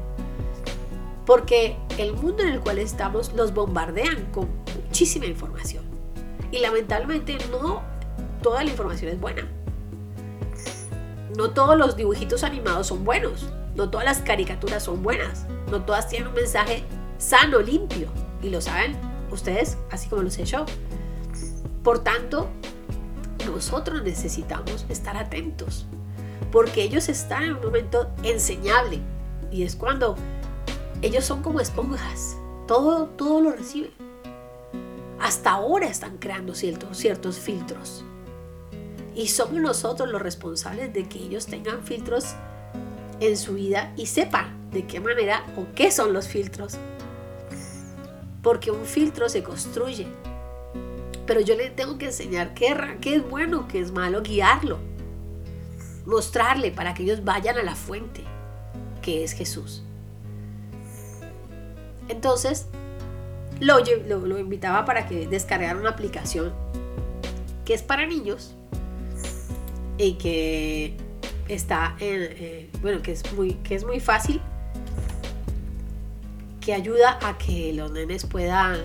[1.26, 4.48] Porque el mundo en el cual estamos los bombardean con
[4.84, 5.82] muchísima información.
[6.52, 7.82] Y lamentablemente no
[8.40, 9.42] toda la información es buena.
[11.36, 13.48] No todos los dibujitos animados son buenos.
[13.74, 15.46] No todas las caricaturas son buenas.
[15.68, 16.84] No todas tienen un mensaje
[17.18, 18.06] sano, limpio.
[18.40, 20.64] Y lo saben ustedes, así como lo sé yo.
[21.82, 22.48] Por tanto,
[23.46, 25.86] nosotros necesitamos estar atentos
[26.52, 29.00] porque ellos están en un momento enseñable
[29.50, 30.16] y es cuando
[31.02, 32.36] ellos son como esponjas,
[32.66, 33.92] todo, todo lo reciben.
[35.20, 38.04] Hasta ahora están creando ciertos, ciertos filtros
[39.18, 42.36] y somos nosotros los responsables de que ellos tengan filtros
[43.18, 46.78] en su vida y sepan de qué manera o qué son los filtros.
[48.42, 50.06] Porque un filtro se construye.
[51.26, 54.78] Pero yo les tengo que enseñar qué, es bueno, qué es malo, guiarlo
[56.08, 58.24] mostrarle para que ellos vayan a la fuente,
[59.02, 59.84] que es Jesús.
[62.08, 62.66] Entonces,
[63.60, 63.78] lo,
[64.38, 66.54] invitaba para que descargara una aplicación
[67.66, 68.54] que es para niños
[69.98, 70.96] y que
[71.48, 74.40] está eh, bueno, que es, muy, que es muy fácil,
[76.68, 78.78] que ayuda a que los nenes puedan,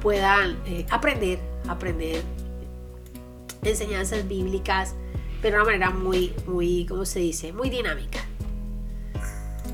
[0.00, 2.22] puedan eh, aprender, aprender
[3.64, 4.94] enseñanzas bíblicas,
[5.42, 7.52] pero de una manera muy, muy, ¿cómo se dice?
[7.52, 8.20] Muy dinámica.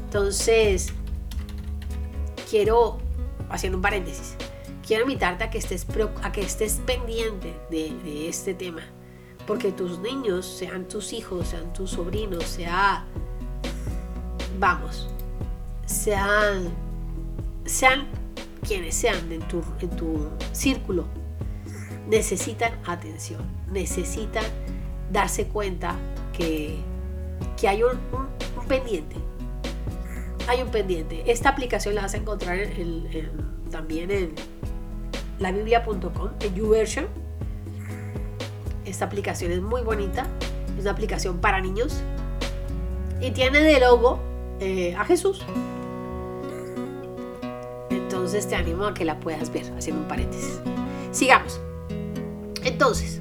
[0.07, 0.91] Entonces,
[2.49, 2.97] quiero,
[3.51, 4.37] haciendo un paréntesis,
[4.87, 5.87] quiero invitarte a que estés,
[6.23, 8.85] a que estés pendiente de, de este tema.
[9.47, 13.05] Porque tus niños, sean tus hijos, sean tus sobrinos, sea,
[14.59, 15.11] vamos,
[15.87, 16.69] sean,
[17.65, 18.07] sean
[18.67, 21.05] quienes sean en tu, en tu círculo,
[22.09, 24.45] necesitan atención, necesitan
[25.11, 25.97] darse cuenta
[26.33, 26.81] que,
[27.67, 27.99] hay un,
[28.69, 29.17] pendiente.
[30.47, 31.23] Hay un pendiente.
[31.31, 32.59] Esta aplicación la vas a encontrar
[33.71, 34.35] también en
[35.39, 37.07] labiblia.com, en YouVersion.
[38.85, 40.27] Esta aplicación es muy bonita.
[40.77, 42.03] Es una aplicación para niños.
[43.21, 44.21] Y tiene de logo
[44.61, 45.45] eh, a Jesús.
[47.91, 50.61] Entonces te animo a que la puedas ver, haciendo un paréntesis.
[51.11, 51.61] Sigamos.
[52.65, 53.21] Entonces,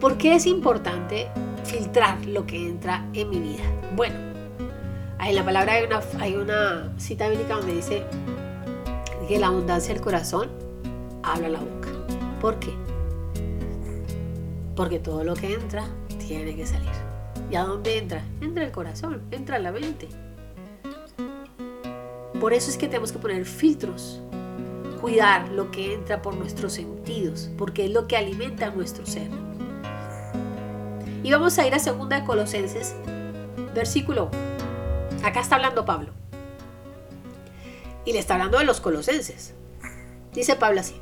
[0.00, 1.28] ¿por qué es importante
[1.64, 3.64] filtrar lo que entra en mi vida?
[3.96, 4.16] Bueno,
[5.20, 8.04] En la palabra hay una, hay una cita bíblica donde dice
[9.26, 10.48] que la abundancia del corazón
[11.22, 11.88] habla la boca.
[12.40, 12.72] ¿Por qué?
[14.74, 15.84] Porque todo lo que entra
[16.26, 17.07] tiene que salir.
[17.50, 18.22] ¿Y a dónde entra?
[18.40, 20.08] Entra el corazón, entra la mente.
[22.40, 24.20] Por eso es que tenemos que poner filtros,
[25.00, 29.28] cuidar lo que entra por nuestros sentidos, porque es lo que alimenta nuestro ser.
[31.22, 32.94] Y vamos a ir a 2 de Colosenses,
[33.74, 35.26] versículo 1.
[35.26, 36.12] Acá está hablando Pablo.
[38.04, 39.54] Y le está hablando de los colosenses.
[40.32, 40.94] Dice Pablo así,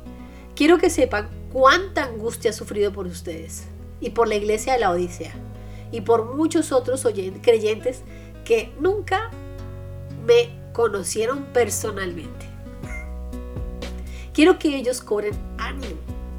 [0.55, 3.67] quiero que sepan cuánta angustia ha sufrido por ustedes
[3.99, 5.33] y por la iglesia de la Odisea
[5.91, 7.07] y por muchos otros
[7.41, 8.01] creyentes
[8.45, 9.31] que nunca
[10.25, 12.45] me conocieron personalmente.
[14.33, 15.95] Quiero que ellos cobren ánimo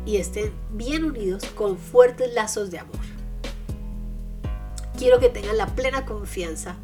[0.06, 2.96] y estén bien unidos con fuertes lazos de amor.
[4.96, 6.76] Quiero que tengan la plena confianza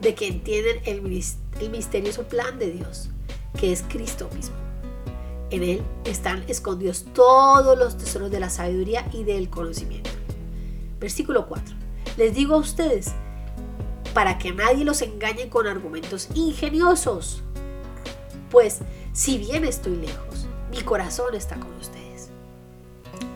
[0.00, 1.02] de que entienden el,
[1.70, 3.08] misterioso plan de Dios,
[3.58, 4.56] que es Cristo mismo.
[5.50, 10.10] En Él están escondidos todos los tesoros de la sabiduría y del conocimiento.
[11.00, 11.74] Versículo 4.
[12.20, 13.12] Les digo a ustedes
[14.12, 17.42] para que nadie los engañe con argumentos ingeniosos.
[18.50, 18.80] Pues
[19.14, 22.28] si bien estoy lejos, mi corazón está con ustedes.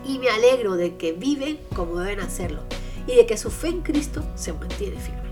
[0.05, 2.61] Y me alegro de que viven como deben hacerlo
[3.07, 5.31] y de que su fe en Cristo se mantiene firme.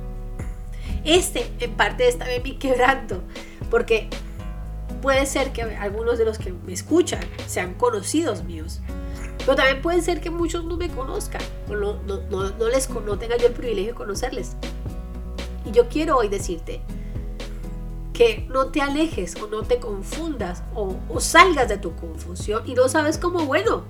[1.06, 3.22] Este en parte está en mi quebranto,
[3.70, 4.10] porque
[5.00, 8.82] puede ser que algunos de los que me escuchan sean conocidos míos,
[9.46, 13.38] pero también puede ser que muchos no me conozcan o no, no, les, no tenga
[13.38, 14.56] yo el privilegio de conocerles.
[15.66, 16.82] Y yo quiero hoy decirte
[18.14, 22.88] que no te alejes o no te confundas o, salgas de tu confusión y no
[22.88, 23.84] sabes cómo, bueno,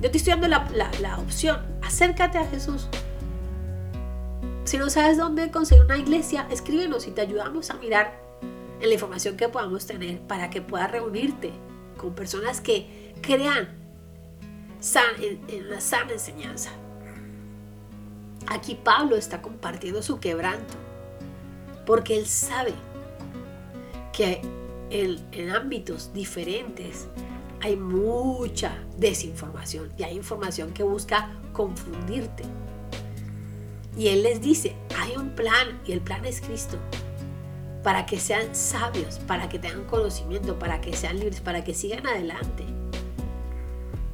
[0.00, 2.88] yo te estoy dando la, la opción, acércate a Jesús.
[4.64, 8.20] Si no sabes dónde conseguir una iglesia, escríbenos y te ayudamos a mirar
[8.80, 11.52] en la información que podamos tener para que puedas reunirte
[11.96, 13.85] con personas que crean
[15.48, 16.70] en, la sana enseñanza.
[18.46, 20.74] Aquí Pablo está compartiendo su quebranto
[21.84, 22.74] porque él sabe
[24.12, 24.40] que
[24.90, 27.08] en, ámbitos diferentes
[27.60, 32.44] hay mucha desinformación y hay información que busca confundirte.
[33.96, 36.76] Y Él les dice, hay un plan y el plan es Cristo.
[37.82, 42.06] Para que sean sabios, para que tengan conocimiento, para que sean libres, para que sigan
[42.06, 42.75] adelante.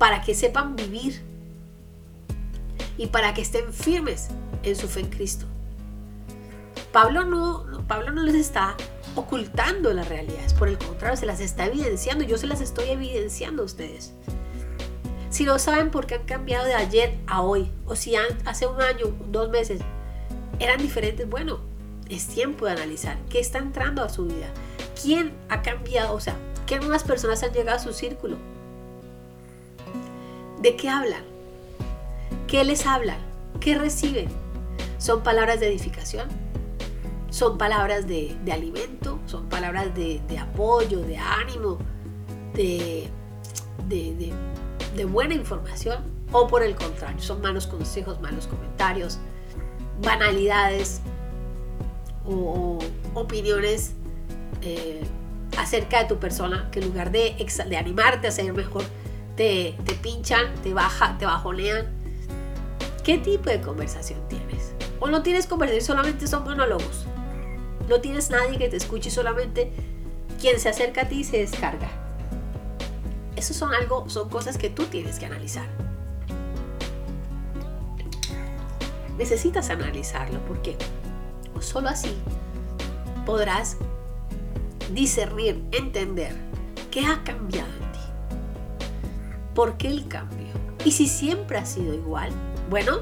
[0.03, 1.23] Para que sepan vivir.
[2.99, 4.31] Y para que estén firmes
[4.65, 5.47] en su fe en Cristo.
[6.91, 8.75] Pablo no, Pablo no les está
[9.15, 13.63] ocultando las realidades, por el contrario, se las está evidenciando, yo se las estoy evidenciando
[13.63, 14.13] a ustedes.
[15.31, 18.83] Si no saben por qué han cambiado de ayer a hoy, o si hace un
[18.83, 19.83] año, dos meses,
[20.59, 21.61] eran diferentes, bueno,
[22.09, 24.51] es tiempo de analizar qué está entrando a su vida,
[25.01, 26.35] quién ha cambiado, o sea,
[26.67, 28.37] qué nuevas personas han llegado a su círculo,
[30.63, 31.25] de qué hablan,
[32.47, 33.19] qué les hablan,
[33.61, 34.29] qué reciben.
[34.99, 36.29] ¿Son palabras de edificación?
[37.33, 41.79] son palabras de, alimento, son palabras de, apoyo, de ánimo,
[42.53, 43.09] de,
[45.09, 49.19] buena información, o por el contrario, son malos consejos, malos comentarios,
[50.03, 51.01] banalidades
[52.27, 52.79] o,
[53.15, 53.95] opiniones
[54.61, 55.03] eh,
[55.57, 57.35] acerca de tu persona que en lugar de,
[57.67, 58.85] de animarte a ser mejor,
[59.37, 61.87] te, pinchan, te, baja, te bajonean.
[63.05, 64.73] ¿Qué tipo de conversación tienes?
[65.01, 67.07] ¿O no tienes conversación, solamente son monólogos?
[67.89, 69.73] No tienes nadie que te escuche, solamente
[70.41, 71.89] quien se acerca a ti se descarga.
[73.37, 75.67] Eso son algo, son cosas que tú tienes que analizar.
[79.19, 80.77] Necesitas analizarlo porque
[81.61, 82.17] solo así
[83.27, 83.77] podrás
[84.93, 86.35] discernir, entender
[86.91, 87.82] qué ha cambiado.
[89.55, 90.49] ¿Por qué el cambio?
[90.85, 92.31] Y si siempre ha sido igual,
[92.71, 93.01] bueno,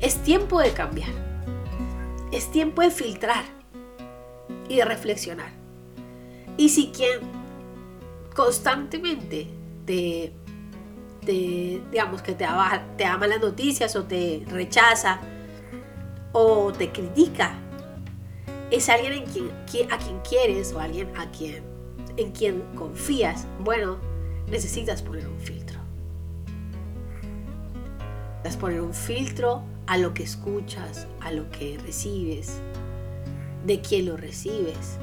[0.00, 1.10] es tiempo de cambiar.
[2.32, 3.44] Es tiempo de filtrar
[4.68, 5.50] y de reflexionar.
[6.56, 7.20] Y si quien
[8.34, 9.48] constantemente
[9.84, 10.32] te,
[11.22, 15.20] digamos que te ama, las noticias o te rechaza
[16.32, 17.54] o te critica,
[18.70, 19.24] es alguien
[19.90, 21.62] a quien quieres o alguien a quien,
[22.16, 23.98] en quien confías, bueno,
[24.48, 25.78] necesitas poner un filtro.
[28.36, 32.60] Necesitas poner un filtro a lo que escuchas, a lo que recibes,
[33.64, 34.98] de quien lo recibes.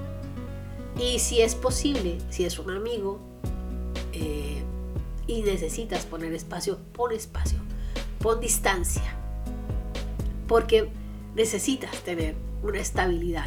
[0.97, 3.19] Y si es posible, si es un amigo
[4.13, 4.61] eh,
[5.27, 7.59] y necesitas poner espacio, pon espacio,
[8.19, 9.15] pon distancia.
[10.47, 10.89] Porque
[11.35, 13.45] necesitas tener una estabilidad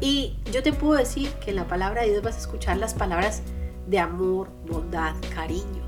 [0.00, 2.94] Y yo te puedo decir que en la palabra de Dios vas a escuchar las
[2.94, 3.42] palabras
[3.86, 5.82] de amor, bondad, cariño,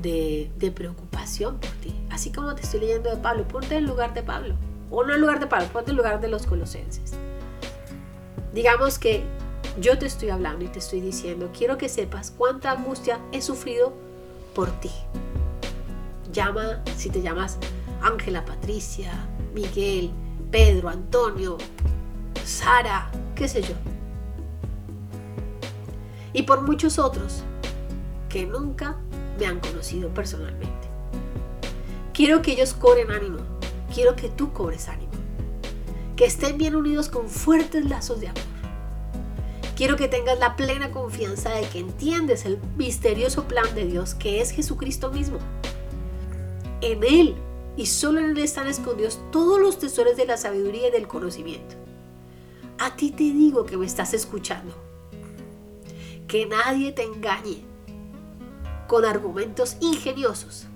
[0.00, 1.94] de, preocupación por ti.
[2.10, 4.54] Así como te estoy leyendo de Pablo, ponte en el lugar de Pablo.
[4.90, 7.12] O no en lugar de Pablo, ponte en el lugar de los colosenses.
[8.52, 9.22] Digamos que
[9.80, 13.92] yo te estoy hablando y te estoy diciendo, quiero que sepas cuánta angustia he sufrido
[14.54, 14.90] por ti.
[16.32, 17.58] Llama, si te llamas
[18.02, 19.12] Ángela, Patricia,
[19.54, 20.10] Miguel,
[20.50, 21.58] Pedro, Antonio,
[22.44, 23.74] Sara, qué sé yo.
[26.32, 27.42] Y por muchos otros
[28.28, 28.96] que nunca
[29.38, 30.88] me han conocido personalmente.
[32.12, 33.38] Quiero que ellos cobren ánimo.
[33.92, 35.10] Quiero que tú cobres ánimo.
[36.16, 38.42] Que estén bien unidos con fuertes lazos de amor.
[39.74, 44.42] Quiero que tengas la plena confianza de que entiendes el misterioso plan de Dios que
[44.42, 45.38] es Jesucristo mismo.
[46.82, 47.34] En Él
[47.78, 51.76] y solo en Él están escondidos todos los tesoros de la sabiduría y del conocimiento.
[52.78, 54.89] A ti te digo que me estás escuchando.
[56.30, 57.64] Que nadie te engañe
[58.86, 60.68] con argumentos ingeniosos.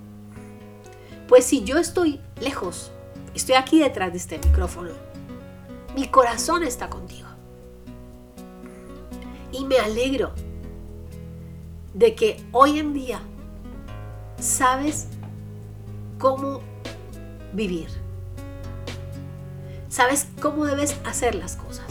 [1.28, 2.90] Pues si yo estoy lejos,
[3.36, 4.90] estoy aquí detrás de este micrófono,
[5.94, 7.28] mi corazón está contigo.
[9.52, 10.32] Y me alegro
[11.92, 13.20] de que hoy en día
[14.40, 15.06] sabes
[16.18, 16.62] cómo
[17.52, 17.86] vivir.
[19.88, 21.83] Sabes cómo debes hacer las cosas.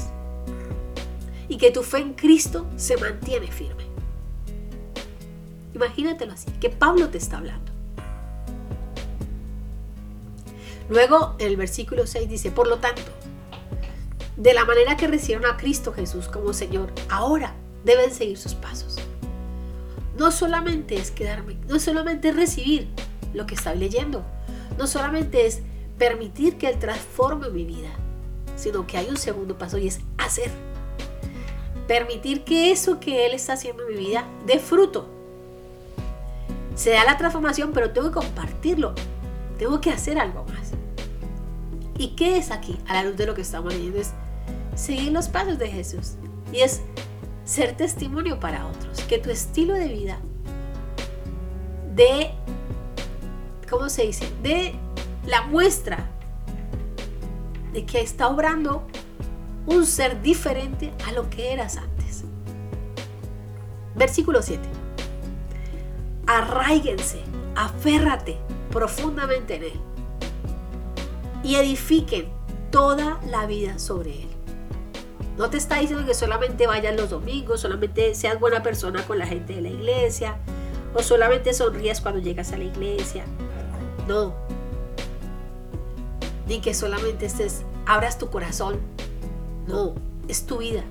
[1.53, 3.83] Y que tu fe en Cristo se mantiene firme.
[5.75, 7.71] Imagínatelo así, que Pablo te está hablando.
[10.89, 13.03] Luego el versículo 6 dice, por lo tanto,
[14.35, 17.53] de la manera que recibieron a Cristo Jesús como Señor, ahora
[17.85, 18.95] deben seguir sus pasos.
[20.17, 22.87] No solamente es quedarme, no solamente es recibir
[23.35, 24.23] lo que estoy leyendo,
[24.79, 25.61] no solamente es
[25.99, 27.91] permitir que Él transforme mi vida,
[28.55, 30.49] sino que hay un segundo paso y es hacer.
[31.93, 35.07] Permitir que eso que Él está haciendo en mi vida dé fruto.
[36.73, 38.95] Se da la transformación, pero tengo que compartirlo.
[39.59, 40.71] Tengo que hacer algo más.
[41.99, 42.79] ¿Y qué es aquí?
[42.87, 44.11] A la luz de lo que estamos leyendo es
[44.73, 46.13] seguir los pasos de Jesús.
[46.51, 46.81] Y es
[47.45, 48.99] ser testimonio para otros.
[49.03, 50.17] Que tu estilo de vida
[51.93, 52.31] de,
[53.69, 54.27] ¿cómo se dice?
[54.41, 54.73] De
[55.27, 56.09] la muestra
[57.71, 58.83] de que está obrando
[59.65, 62.23] un ser diferente a lo que eras antes.
[63.95, 64.61] Versículo 7.
[66.25, 67.21] Arraíguense,
[67.55, 68.37] aférrate
[68.71, 69.79] profundamente en Él
[71.43, 72.29] y edifiquen
[72.71, 74.29] toda la vida sobre Él.
[75.37, 79.25] No te está diciendo que solamente vayas los domingos, solamente seas buena persona con la
[79.25, 80.37] gente de la iglesia,
[80.93, 83.25] o solamente sonrías cuando llegas a la iglesia.
[84.07, 84.33] No.
[86.47, 88.79] Ni que solamente estés, abras tu corazón.
[89.67, 89.95] No,
[90.27, 90.83] es tu vida.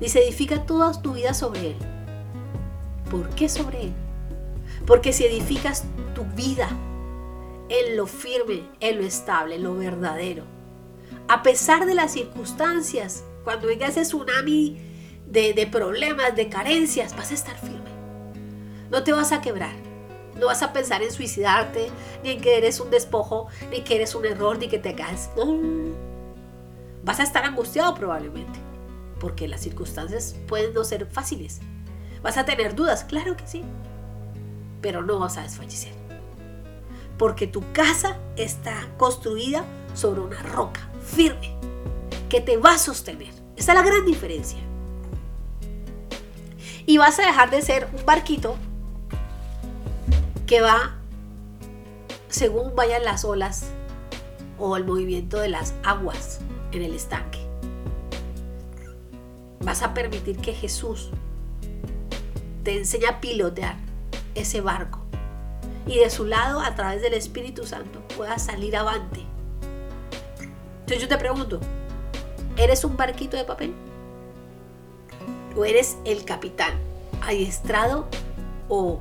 [0.00, 1.76] Dice, edifica toda tu vida sobre Él.
[3.10, 3.92] ¿Por qué sobre Él?
[4.86, 6.68] Porque si edificas tu vida
[7.68, 10.44] en lo firme, en lo estable, en lo verdadero,
[11.28, 14.78] a pesar de las circunstancias, cuando venga ese tsunami
[15.26, 17.90] de, problemas, de carencias, vas a estar firme.
[18.90, 19.74] No te vas a quebrar.
[20.36, 21.90] No vas a pensar en suicidarte,
[22.22, 25.30] ni en que eres un despojo, ni que eres un error, ni que te caes.
[25.36, 26.09] No.
[27.04, 28.58] Vas a estar angustiado probablemente,
[29.18, 31.60] porque las circunstancias pueden no ser fáciles.
[32.22, 33.62] Vas a tener dudas, claro que sí,
[34.82, 35.92] pero no vas a desfallecer.
[37.16, 41.56] Porque tu casa está construida sobre una roca firme
[42.28, 43.32] que te va a sostener.
[43.56, 44.58] Esa es la gran diferencia.
[46.86, 48.56] Y vas a dejar de ser un barquito
[50.46, 50.96] que va
[52.28, 53.70] según vayan las olas
[54.58, 56.40] o el movimiento de las aguas
[56.72, 57.38] en el estanque.
[59.60, 61.10] Vas a permitir que Jesús
[62.64, 63.76] te enseñe a pilotear
[64.34, 65.00] ese barco
[65.86, 69.26] y de su lado, a través del Espíritu Santo, puedas salir avante
[70.90, 71.60] entonces yo te pregunto,
[72.56, 73.72] ¿eres un barquito de papel?
[75.56, 76.74] ¿O eres el capitán
[77.22, 78.08] adiestrado
[78.68, 78.98] o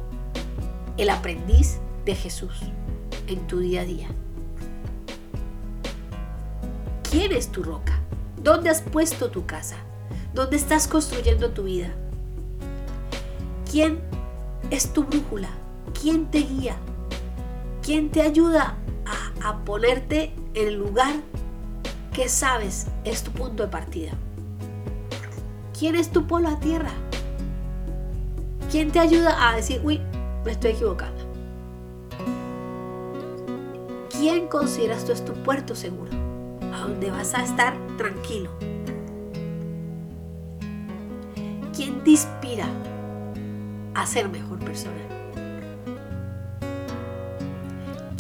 [0.98, 2.62] el aprendiz de Jesús
[3.26, 4.08] en tu día a día?
[7.10, 8.00] ¿Quién es tu roca?
[8.42, 9.78] ¿Dónde has puesto tu casa?
[10.34, 11.90] ¿Dónde estás construyendo tu vida?
[13.72, 14.00] ¿Quién
[14.70, 15.50] es tu brújula?
[16.00, 16.78] ¿Quién te guía?
[17.82, 21.16] ¿Quién te ayuda a, a ponerte en el lugar
[22.20, 24.12] ¿Qué sabes es tu punto de partida?
[25.78, 26.92] ¿Quién es tu polo a tierra?
[28.70, 30.02] ¿Quién te ayuda a decir, uy,
[30.44, 31.24] me estoy equivocando?
[34.10, 36.19] ¿Quién consideras tú es tu puerto seguro?
[36.74, 38.50] A donde vas a estar tranquilo.
[41.76, 42.68] ¿Quién te inspira
[43.96, 44.96] a ser mejor persona?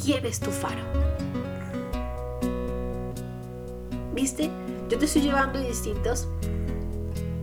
[0.02, 0.82] ¿Quién es tu faro?
[4.14, 4.50] ¿Viste?
[4.90, 6.28] Yo te estoy llevando distintas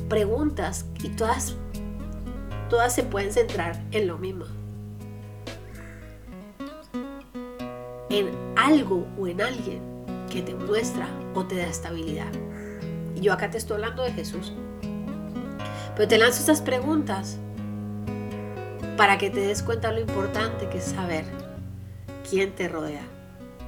[0.08, 1.54] preguntas y todas,
[2.68, 4.46] todas se pueden centrar en lo mismo.
[8.10, 9.95] En algo o en alguien
[10.36, 12.30] que te muestra o te da estabilidad.
[13.14, 14.52] Y yo acá te estoy hablando de Jesús.
[15.94, 17.38] Pero te lanzo estas preguntas
[18.98, 21.24] para que te des cuenta lo importante que es saber
[22.28, 23.00] quién te rodea,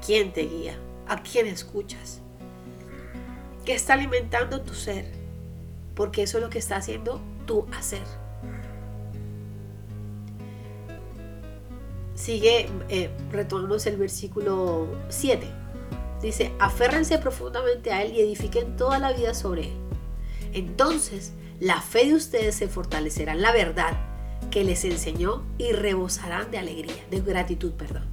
[0.04, 2.20] quién te guía, a quién escuchas,
[3.64, 5.10] qué está alimentando tu ser,
[5.94, 8.02] porque eso es lo que está haciendo tu hacer.
[12.14, 15.57] Sigue, eh, retomamos el versículo 7.
[16.22, 19.76] Dice, aférrense profundamente a Él y edifiquen toda la vida sobre Él.
[20.52, 23.96] Entonces, la fe de ustedes se fortalecerá en la verdad
[24.50, 28.06] que les enseñó y rebosarán de alegría, de gratitud, perdón.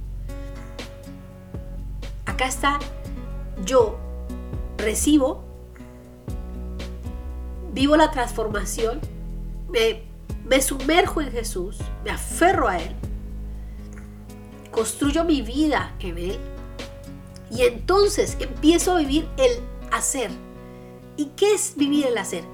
[2.26, 2.78] Acá está,
[3.64, 3.98] yo
[4.76, 5.44] recibo,
[7.72, 9.00] vivo la transformación,
[9.68, 10.02] me,
[10.44, 12.94] me sumerjo en Jesús, me aferro a Él,
[14.70, 16.38] construyo mi vida en Él
[17.50, 19.60] y entonces empiezo a vivir el
[19.92, 20.30] hacer.
[21.16, 22.44] ¿Y qué es vivir el hacer?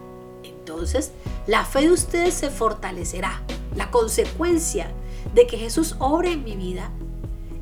[0.45, 1.12] Entonces,
[1.47, 3.43] la fe de ustedes se fortalecerá.
[3.74, 4.90] La consecuencia
[5.34, 6.90] de que Jesús obre en mi vida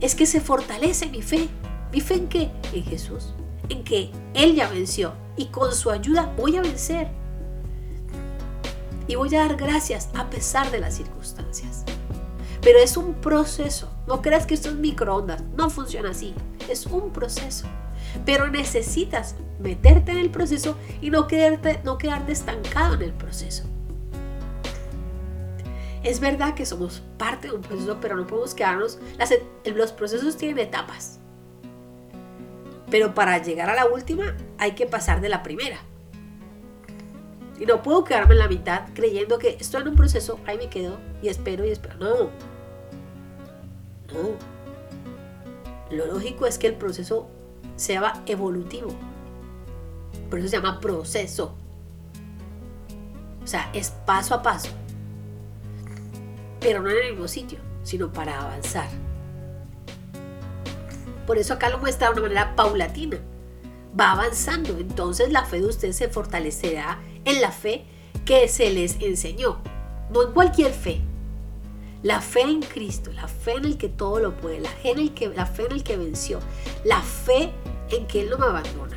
[0.01, 1.49] es que se fortalece mi fe.
[1.93, 2.51] ¿Mi fe en qué?
[2.73, 3.35] En Jesús.
[3.69, 7.09] En que Él ya venció y con su ayuda voy a vencer.
[9.07, 11.85] Y voy a dar gracias a pesar de las circunstancias.
[12.63, 13.91] Pero es un proceso.
[14.07, 15.43] No creas que esto es microondas.
[15.57, 16.35] No funciona así.
[16.69, 17.67] Es un proceso.
[18.25, 21.99] Pero necesitas meterte en el proceso y no quedarte, no
[22.29, 23.65] estancado en el proceso.
[26.03, 28.99] Es verdad que somos parte de un proceso, pero no podemos quedarnos.
[29.65, 31.21] los procesos tienen etapas.
[32.91, 35.79] Pero para llegar a la última hay que pasar de la primera.
[37.61, 40.71] Y no puedo quedarme en la mitad creyendo que estoy en un proceso, ahí me
[40.71, 41.97] quedo y espero y espero.
[41.99, 42.31] No.
[44.15, 44.31] No.
[45.91, 47.29] Lo lógico es que el proceso
[47.77, 48.89] sea evolutivo.
[50.31, 51.55] Por eso se llama proceso.
[53.45, 54.71] O sea, es paso a paso.
[56.61, 58.89] Pero no en el mismo sitio, sino para avanzar.
[61.27, 63.19] Por eso acá lo muestra de una manera paulatina.
[63.99, 64.79] Va avanzando.
[64.79, 67.85] Entonces la fe de usted se fortalecerá en la fe
[68.25, 69.59] que se les enseñó.
[70.13, 71.01] No en cualquier fe.
[72.03, 74.99] La fe en Cristo, la fe en el que todo lo puede, la fe en
[75.01, 76.41] el que, la fe en el que venció,
[76.83, 77.51] la fe
[77.91, 78.97] en que Él no me abandona.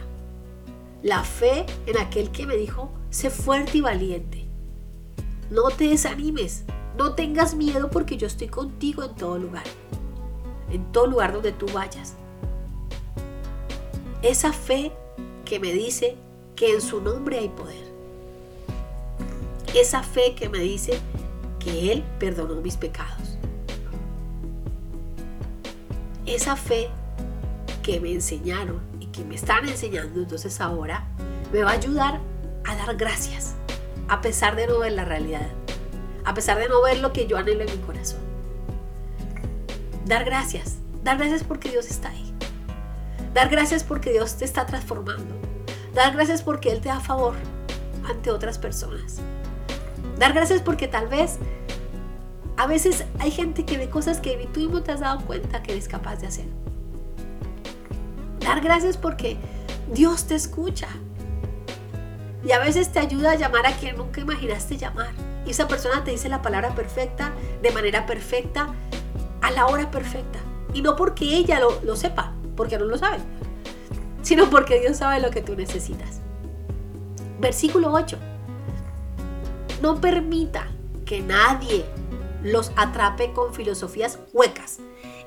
[1.01, 4.47] La fe en aquel que me dijo, sé fuerte y valiente.
[5.49, 6.63] No te desanimes,
[6.97, 9.65] no tengas miedo porque yo estoy contigo en todo lugar.
[10.71, 12.15] En todo lugar donde tú vayas.
[14.21, 14.93] Esa fe
[15.43, 16.15] que me dice
[16.55, 17.92] que en su nombre hay poder.
[19.74, 20.99] Esa fe que me dice
[21.59, 23.38] que Él perdonó mis pecados.
[26.26, 26.89] Esa fe
[27.82, 31.05] que me enseñaron y que me están enseñando entonces ahora
[31.51, 32.19] me va a ayudar
[32.65, 33.55] a dar gracias
[34.07, 35.47] a pesar de no ver la realidad,
[36.24, 38.19] a pesar de no ver lo que yo anhelo en mi corazón.
[40.05, 42.34] Dar gracias, dar gracias porque Dios está ahí.
[43.34, 45.36] Dar gracias porque Dios te está transformando.
[45.93, 47.36] Dar gracias porque Él te da favor
[48.07, 49.19] ante otras personas.
[50.18, 51.39] Dar gracias porque tal vez
[52.57, 55.72] a veces hay gente que ve cosas que tú mismo te has dado cuenta que
[55.72, 56.45] eres capaz de hacer.
[58.39, 59.38] Dar gracias porque
[59.91, 60.88] Dios te escucha.
[62.45, 65.11] Y a veces te ayuda a llamar a quien nunca imaginaste llamar.
[65.45, 68.74] Y esa persona te dice la palabra perfecta, de manera perfecta,
[69.41, 70.39] a la hora perfecta.
[70.74, 73.18] Y no porque ella lo, lo sepa, porque no lo sabe,
[74.22, 76.22] sino porque Dios sabe lo que tú necesitas.
[77.39, 78.18] Versículo 8.
[79.84, 80.69] No permita
[81.05, 81.84] que nadie
[82.41, 84.79] los atrape con filosofías huecas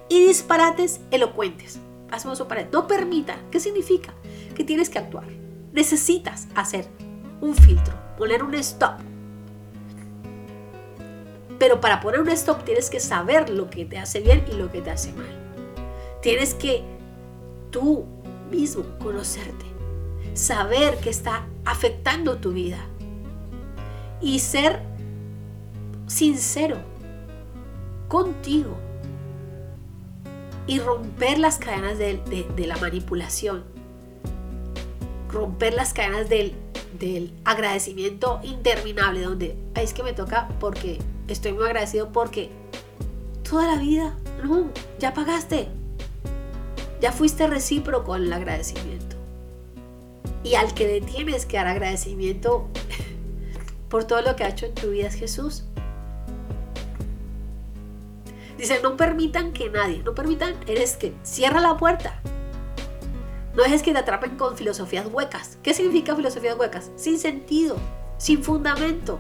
[0.09, 1.79] y disparates elocuentes
[2.11, 2.67] hacemos pared.
[2.73, 3.37] No permita.
[3.51, 4.15] ¿Qué significa?
[4.55, 5.27] Que tienes que actuar.
[5.75, 6.87] Necesitas hacer
[7.43, 8.95] un filtro, poner un stop.
[11.59, 14.73] Pero para poner un stop tienes que saber lo que te hace bien y lo
[14.73, 15.39] que te hace mal.
[16.23, 16.83] Tienes que
[17.71, 18.07] tú
[18.51, 19.67] mismo conocerte,
[20.33, 22.79] saber que está afectando tu vida
[24.21, 24.81] y ser
[26.07, 26.79] sincero
[28.09, 28.77] contigo
[30.67, 32.21] y romper las cadenas de,
[32.57, 33.65] la manipulación.
[35.29, 36.55] romper las cadenas del,
[36.99, 40.99] del agradecimiento interminable, donde es que me toca porque
[41.29, 42.51] estoy muy agradecido porque
[43.49, 45.69] toda la vida, no, ya pagaste,
[47.01, 49.17] ya fuiste recíproco en el agradecimiento.
[50.43, 52.69] Y al que le tienes que dar agradecimiento
[53.89, 55.65] por todo lo que ha hecho en tu vida es Jesús.
[58.59, 62.21] Dice, no permitan que nadie, no permitan, eres que cierra la puerta.
[63.55, 65.59] No dejes que te atrapen con filosofías huecas.
[65.63, 66.91] ¿Qué significa filosofías huecas?
[66.97, 67.77] Sin sentido,
[68.19, 69.19] sin fundamento.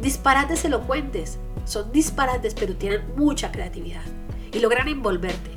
[0.00, 1.38] Disparates elocuentes.
[1.64, 4.04] Son disparates, pero tienen mucha creatividad.
[4.52, 5.50] Y logran envolverte.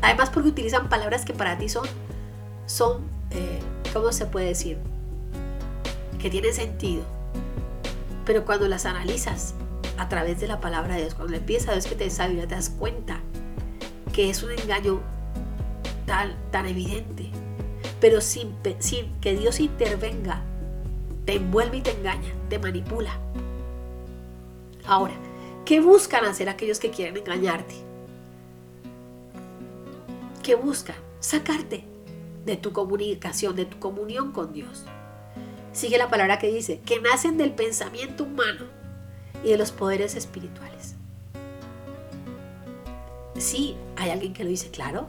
[0.00, 1.86] Además porque utilizan palabras que para ti son,
[2.66, 3.58] son eh,
[3.92, 4.78] ¿cómo se puede decir?
[6.24, 7.02] Que tienen sentido.
[8.24, 9.54] Pero cuando las analizas
[9.98, 12.46] a través de la palabra de Dios, cuando pides a Dios que te dé te
[12.46, 13.20] das cuenta
[14.10, 15.02] que es un engaño
[16.06, 17.28] tan, tan evidente.
[18.00, 20.40] Pero sin, sin que Dios intervenga,
[21.26, 23.18] te envuelve y te engaña, te manipula.
[24.86, 25.12] Ahora,
[25.66, 27.74] ¿qué buscan hacer aquellos que quieren engañarte?
[30.42, 30.96] ¿Qué buscan?
[31.20, 31.84] Sacarte
[32.46, 34.86] de tu comunicación, de tu comunión con Dios.
[35.74, 38.66] Sigue la palabra que dice, que nacen del pensamiento humano
[39.42, 40.94] y de los poderes espirituales.
[43.36, 45.08] Sí, hay alguien que lo dice claro.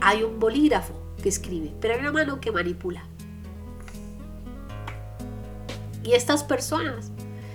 [0.00, 3.02] Hay un bolígrafo que escribe, pero hay una mano que manipula.
[6.04, 7.10] Y estas personas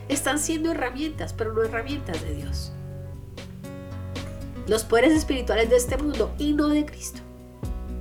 [0.10, 2.74] están siendo herramientas, pero no herramientas de Dios.
[4.68, 7.22] Los poderes espirituales de este mundo y no de Cristo.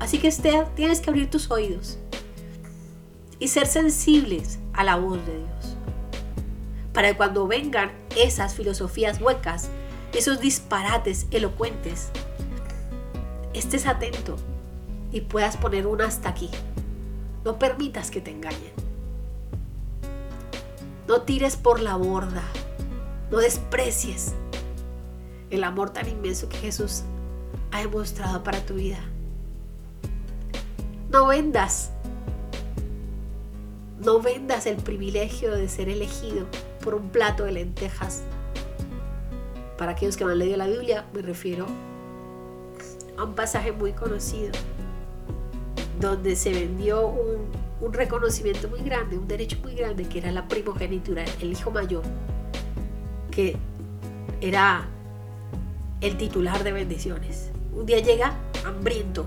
[0.01, 1.99] Así que este, tienes que abrir tus oídos
[3.43, 5.77] y ser sensibles a la voz de Dios
[6.93, 9.69] para que cuando vengan esas filosofías huecas,
[10.15, 12.11] esos disparates elocuentes,
[13.53, 14.37] estés atento
[15.11, 16.51] y puedas poner una hasta aquí.
[17.45, 18.73] No permitas que te engañen.
[21.09, 22.45] No tires por la borda.
[23.31, 24.35] No desprecies
[25.51, 27.03] el amor tan inmenso que Jesús
[27.73, 29.01] ha demostrado para tu vida.
[31.11, 31.92] No vendas.
[34.05, 36.47] No vendas el privilegio de ser elegido
[36.83, 38.23] por un plato de lentejas.
[39.79, 41.67] Para aquellos que no han leído la Biblia, me refiero
[43.17, 44.51] a un pasaje muy conocido,
[46.01, 47.47] donde se vendió un,
[47.81, 52.03] un reconocimiento muy grande, un derecho muy grande, que era la primogenitura, el hijo mayor,
[53.31, 53.57] que
[54.41, 54.89] era
[56.01, 57.53] el titular de bendiciones.
[57.73, 58.35] Un día llega
[58.65, 59.27] hambriento.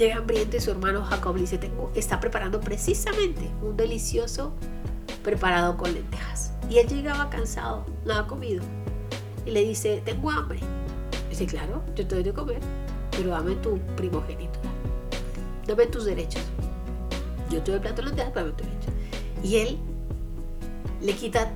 [0.00, 4.54] Llega hambriento y su hermano Jacob le dice, tengo, está preparando precisamente un delicioso
[5.22, 6.54] preparado con lentejas.
[6.70, 8.64] Y él llegaba cansado, no ha comido.
[9.44, 10.58] Y le dice, tengo hambre.
[11.28, 12.60] dice, claro, yo te doy de comer,
[13.10, 14.70] pero dame tu primogenitura.
[15.66, 16.44] Dame tus derechos.
[17.50, 18.94] Yo te doy plato de lentejas, dame tus derechos.
[19.44, 19.78] Y él
[21.02, 21.52] le quita,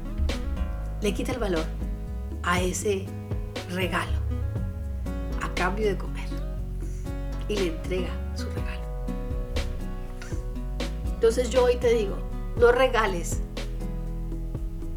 [1.00, 1.64] le quita el valor
[2.42, 3.06] a ese
[3.70, 4.18] regalo
[5.40, 6.28] a cambio de comer.
[7.48, 8.23] Y le entrega
[11.24, 12.18] Entonces yo hoy te digo,
[12.58, 13.40] no regales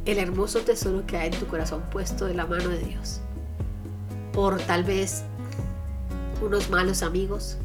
[0.04, 3.22] el hermoso tesoro que hay en tu corazón puesto de la mano de Dios.
[4.34, 5.24] Por tal vez
[6.46, 7.56] unos malos amigos,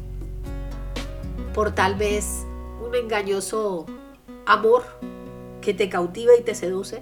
[1.53, 2.45] por tal vez
[2.81, 3.85] un engañoso
[4.45, 4.85] amor
[5.59, 7.01] que te cautiva y te seduce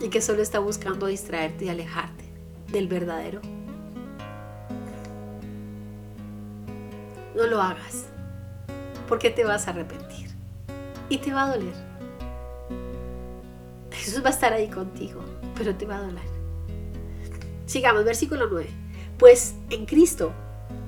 [0.00, 2.24] y que solo está buscando distraerte y alejarte
[2.70, 3.40] del verdadero.
[7.34, 8.04] No lo hagas,
[9.08, 10.09] porque te vas a arrepentir
[11.10, 11.74] y te va a doler.
[13.90, 15.20] Jesús va a estar ahí contigo,
[15.56, 16.24] pero te va a doler.
[17.66, 18.68] Sigamos, versículo 9.
[19.18, 20.32] Pues en Cristo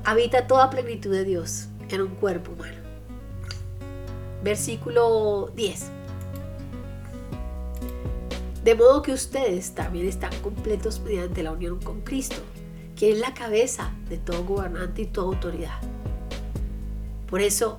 [0.05, 2.81] habita toda plenitud de Dios en un cuerpo humano.
[4.43, 5.91] Versículo 10.
[8.65, 12.41] De modo que ustedes también están completos mediante la unión con Cristo,
[12.97, 15.81] que es la cabeza de todo gobernante y toda autoridad.
[17.29, 17.79] Por eso,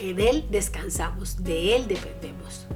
[0.00, 2.66] en Él descansamos, de Él dependemos.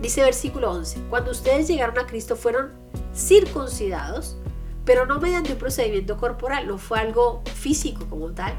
[0.00, 2.72] Dice versículo 11, cuando ustedes llegaron a Cristo fueron
[3.14, 4.36] circuncidados,
[4.84, 8.54] pero no mediante un procedimiento corporal, no fue algo físico como tal.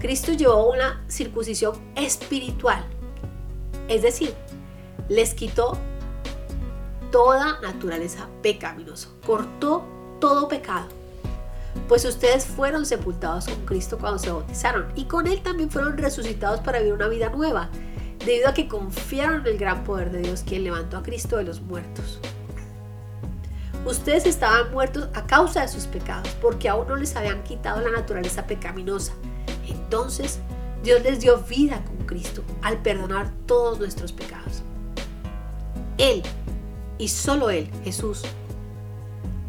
[0.00, 2.84] Cristo llevó una circuncisión espiritual,
[3.88, 4.34] es decir,
[5.08, 5.78] les quitó
[7.10, 9.84] toda naturaleza pecaminosa, cortó
[10.20, 10.88] todo pecado.
[11.88, 16.60] Pues ustedes fueron sepultados con Cristo cuando se bautizaron y con Él también fueron resucitados
[16.60, 17.68] para vivir una vida nueva
[18.24, 21.44] debido a que confiaron en el gran poder de Dios quien levantó a Cristo de
[21.44, 22.20] los muertos.
[23.84, 27.90] Ustedes estaban muertos a causa de sus pecados, porque aún no les habían quitado la
[27.90, 29.12] naturaleza pecaminosa.
[29.68, 30.40] Entonces
[30.82, 34.62] Dios les dio vida con Cristo al perdonar todos nuestros pecados.
[35.98, 36.22] Él,
[36.98, 38.22] y solo Él, Jesús,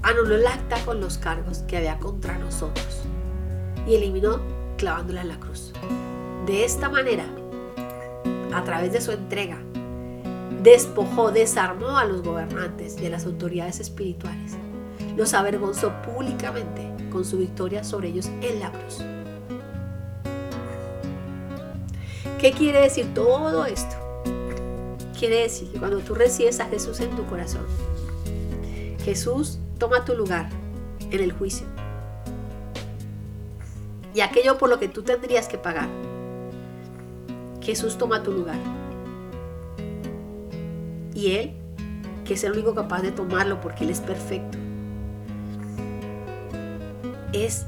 [0.05, 3.01] anuló el acta con los cargos que había contra nosotros
[3.87, 4.39] y eliminó
[4.77, 5.73] clavándola en la cruz.
[6.45, 7.25] De esta manera,
[8.53, 9.57] a través de su entrega,
[10.61, 14.53] despojó, desarmó a los gobernantes y a las autoridades espirituales.
[15.17, 18.99] Los avergonzó públicamente con su victoria sobre ellos en la cruz.
[22.39, 23.95] ¿Qué quiere decir todo esto?
[25.17, 27.65] Quiere decir que cuando tú recibes a Jesús en tu corazón,
[29.03, 30.49] Jesús toma tu lugar
[31.11, 31.65] en el juicio.
[34.13, 35.89] Y aquello por lo que tú tendrías que pagar,
[37.61, 38.59] Jesús toma tu lugar.
[41.13, 41.53] Y Él,
[42.23, 44.57] que es el único capaz de tomarlo porque Él es perfecto,
[47.33, 47.65] es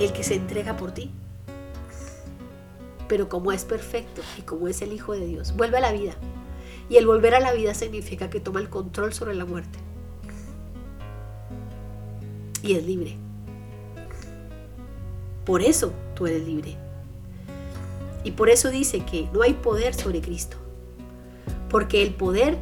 [0.00, 1.10] el que se entrega por ti.
[3.08, 6.14] Pero como es perfecto y como es el Hijo de Dios, vuelve a la vida.
[6.88, 9.78] Y el volver a la vida significa que toma el control sobre la muerte.
[12.64, 13.18] Y es libre.
[15.44, 16.78] Por eso tú eres libre.
[18.24, 20.56] Y por eso dice que no hay poder sobre Cristo.
[21.68, 22.56] Porque el poder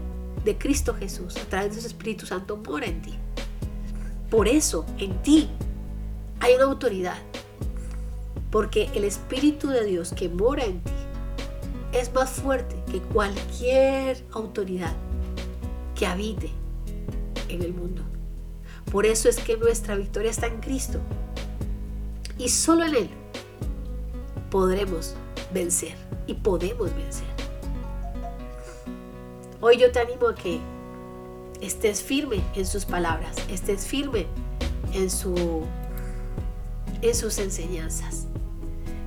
[0.44, 3.14] de Cristo Jesús a través de su Espíritu Santo mora en ti.
[4.28, 5.48] Por eso en ti
[6.40, 7.18] hay una autoridad.
[8.50, 10.90] Porque el Espíritu de Dios que mora en ti
[11.92, 14.96] es más fuerte que cualquier autoridad
[15.94, 16.50] que habite
[17.48, 18.02] en el mundo.
[18.90, 20.98] Por eso es que nuestra victoria está en Cristo.
[22.38, 23.10] Y solo en Él
[24.50, 25.14] podremos
[25.52, 25.94] vencer
[26.26, 27.26] y podemos vencer.
[29.60, 30.60] Hoy yo te animo a que
[31.60, 34.26] estés firme en sus palabras, estés firme
[34.92, 35.64] en, su,
[37.00, 38.26] en sus enseñanzas.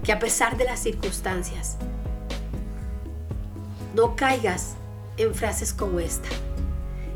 [0.03, 1.77] Que a pesar de las circunstancias,
[3.95, 4.75] no caigas
[5.17, 6.29] en frases como esta.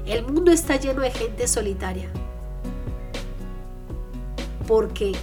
[0.05, 2.09] El mundo está lleno de gente solitaria.
[4.69, 5.13] Porque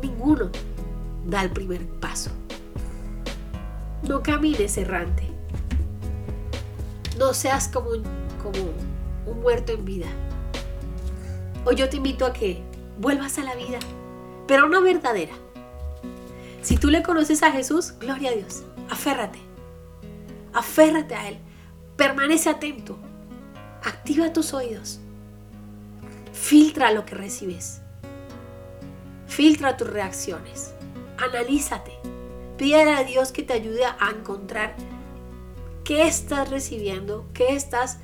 [0.00, 0.48] ninguno
[1.26, 2.30] da el primer paso.
[4.02, 5.24] No camines errante.
[7.18, 10.06] No seas como un, muerto en vida.
[11.66, 12.62] Hoy yo te invito a que
[12.98, 13.78] vuelvas a la vida,
[14.46, 15.34] pero una verdadera.
[16.62, 19.38] Si tú le conoces a Jesús, gloria a Dios, aférrate.
[20.54, 21.36] Aférrate a Él.
[21.98, 22.96] Permanece atento.
[23.84, 24.98] Activa tus oídos.
[26.32, 27.82] Filtra lo que recibes.
[29.38, 30.74] Filtra tus reacciones.
[31.16, 31.92] Analízate.
[32.56, 34.74] Pídele a Dios que te ayude a encontrar
[35.84, 37.98] qué estás recibiendo, qué estás,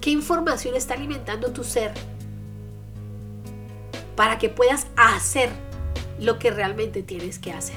[0.00, 1.92] qué información está alimentando tu ser
[4.16, 5.50] para que puedas hacer
[6.18, 7.76] lo que realmente tienes que hacer.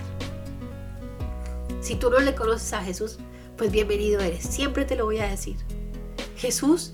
[1.82, 3.18] Si tú no le conoces a Jesús,
[3.58, 4.46] pues bienvenido eres.
[4.46, 5.58] Siempre te lo voy a decir.
[6.38, 6.94] Jesús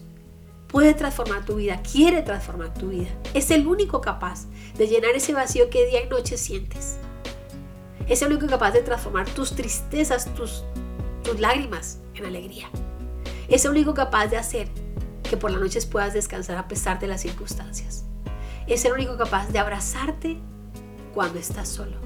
[0.69, 3.09] puede transformar tu vida, quiere transformar tu vida.
[3.33, 4.45] Es el único capaz
[4.77, 6.97] de llenar ese vacío que día y noche sientes.
[8.07, 10.63] Es el único capaz de transformar tus tristezas, tus,
[11.23, 12.69] tus lágrimas en alegría.
[13.47, 14.69] Es el único capaz de hacer
[15.27, 18.05] que por las noches puedas descansar a pesar de las circunstancias.
[18.67, 20.37] Es el único capaz de abrazarte
[21.13, 21.97] cuando estás solo.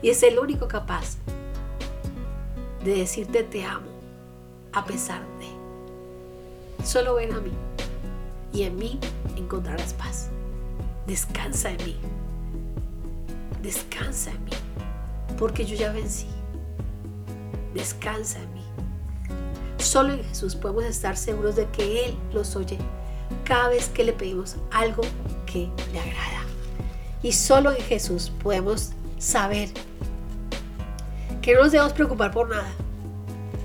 [0.00, 1.18] Y es el único capaz
[2.84, 3.86] de decirte te amo
[4.72, 5.31] a pesar de.
[6.84, 7.52] Solo ven a mí
[8.52, 8.98] y en mí
[9.36, 10.28] encontrarás paz.
[11.06, 11.96] Descansa en mí.
[13.62, 14.52] Descansa en mí.
[15.38, 16.26] Porque yo ya vencí.
[17.74, 18.62] Descansa en mí.
[19.78, 22.78] Solo en Jesús podemos estar seguros de que Él los oye
[23.44, 25.02] cada vez que le pedimos algo
[25.46, 26.44] que le agrada.
[27.22, 29.70] Y solo en Jesús podemos saber
[31.40, 32.72] que no nos debemos preocupar por nada,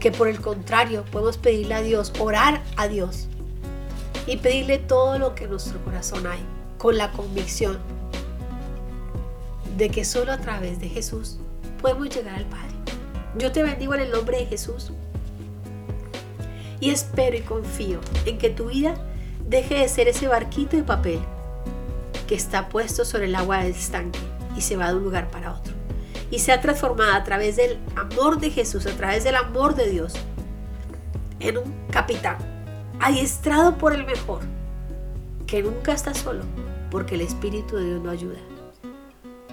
[0.07, 3.27] que por el contrario podemos pedirle a Dios, orar a Dios
[4.25, 6.39] y pedirle todo lo que en nuestro corazón hay,
[6.77, 7.77] con la convicción
[9.75, 11.39] de que solo a través de Jesús
[11.81, 12.71] podemos llegar al Padre.
[13.37, 14.93] Yo te bendigo en el nombre de Jesús
[16.79, 18.95] y espero y confío en que tu vida
[19.49, 21.19] deje de ser ese barquito de papel
[22.27, 24.19] que está puesto sobre el agua del estanque
[24.55, 25.76] y se va de un lugar para otro
[26.29, 30.13] y sea transformada a través del amor de Jesús, a través del amor de Dios,
[31.39, 32.37] en un capitán,
[32.99, 34.41] adiestrado por el mejor,
[35.45, 36.43] que nunca está solo,
[36.91, 38.39] porque el Espíritu de Dios lo ayuda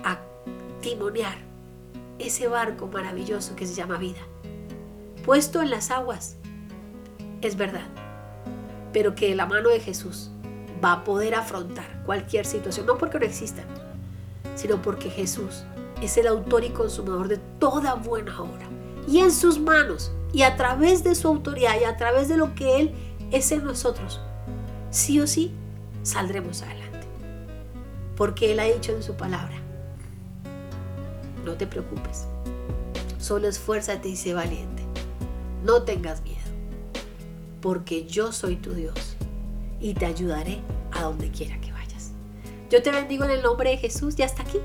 [0.02, 0.18] a
[0.80, 1.36] timonear
[2.18, 4.20] ese barco maravilloso que se llama vida,
[5.24, 6.36] puesto en las aguas,
[7.40, 7.86] es verdad,
[8.92, 10.30] pero que la mano de Jesús
[10.84, 13.62] va a poder afrontar cualquier situación, no porque no exista,
[14.54, 15.64] sino porque Jesús
[16.02, 18.68] es el autor y consumador de toda buena obra.
[19.06, 22.54] Y en sus manos, y a través de su autoridad, y a través de lo
[22.54, 22.94] que Él
[23.30, 24.20] es en nosotros,
[24.90, 25.52] sí o sí,
[26.02, 27.06] saldremos adelante.
[28.16, 29.56] Porque Él ha dicho en su palabra,
[31.44, 32.26] no te preocupes,
[33.18, 34.82] solo esfuérzate y sé valiente.
[35.64, 36.38] No tengas miedo,
[37.60, 39.16] porque yo soy tu Dios
[39.80, 40.60] y te ayudaré
[40.92, 42.12] a donde quiera que vayas.
[42.70, 44.58] Yo te bendigo en el nombre de Jesús y hasta aquí.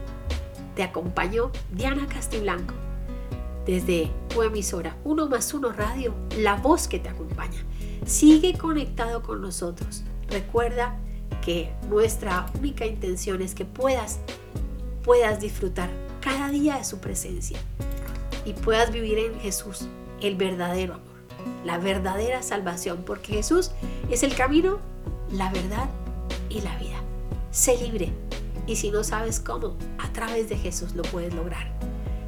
[0.79, 2.73] Te acompañó Diana Castiblanco
[3.65, 7.65] desde tu emisora 1 más 1 Radio, la voz que te acompaña.
[8.05, 10.05] Sigue conectado con nosotros.
[10.29, 10.97] Recuerda
[11.43, 14.21] que nuestra única intención es que puedas,
[15.03, 15.89] puedas disfrutar
[16.21, 17.59] cada día de su presencia
[18.45, 19.89] y puedas vivir en Jesús
[20.21, 23.71] el verdadero amor, la verdadera salvación, porque Jesús
[24.09, 24.79] es el camino,
[25.29, 25.89] la verdad
[26.49, 27.01] y la vida.
[27.51, 28.13] Sé libre
[28.69, 31.71] y si no sabes cómo, a través de Jesús lo puedes lograr.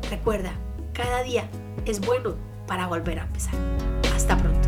[0.09, 0.53] Recuerda,
[0.91, 1.47] cada día
[1.85, 2.33] es bueno
[2.65, 3.53] para volver a empezar.
[4.15, 4.60] Hasta pronto.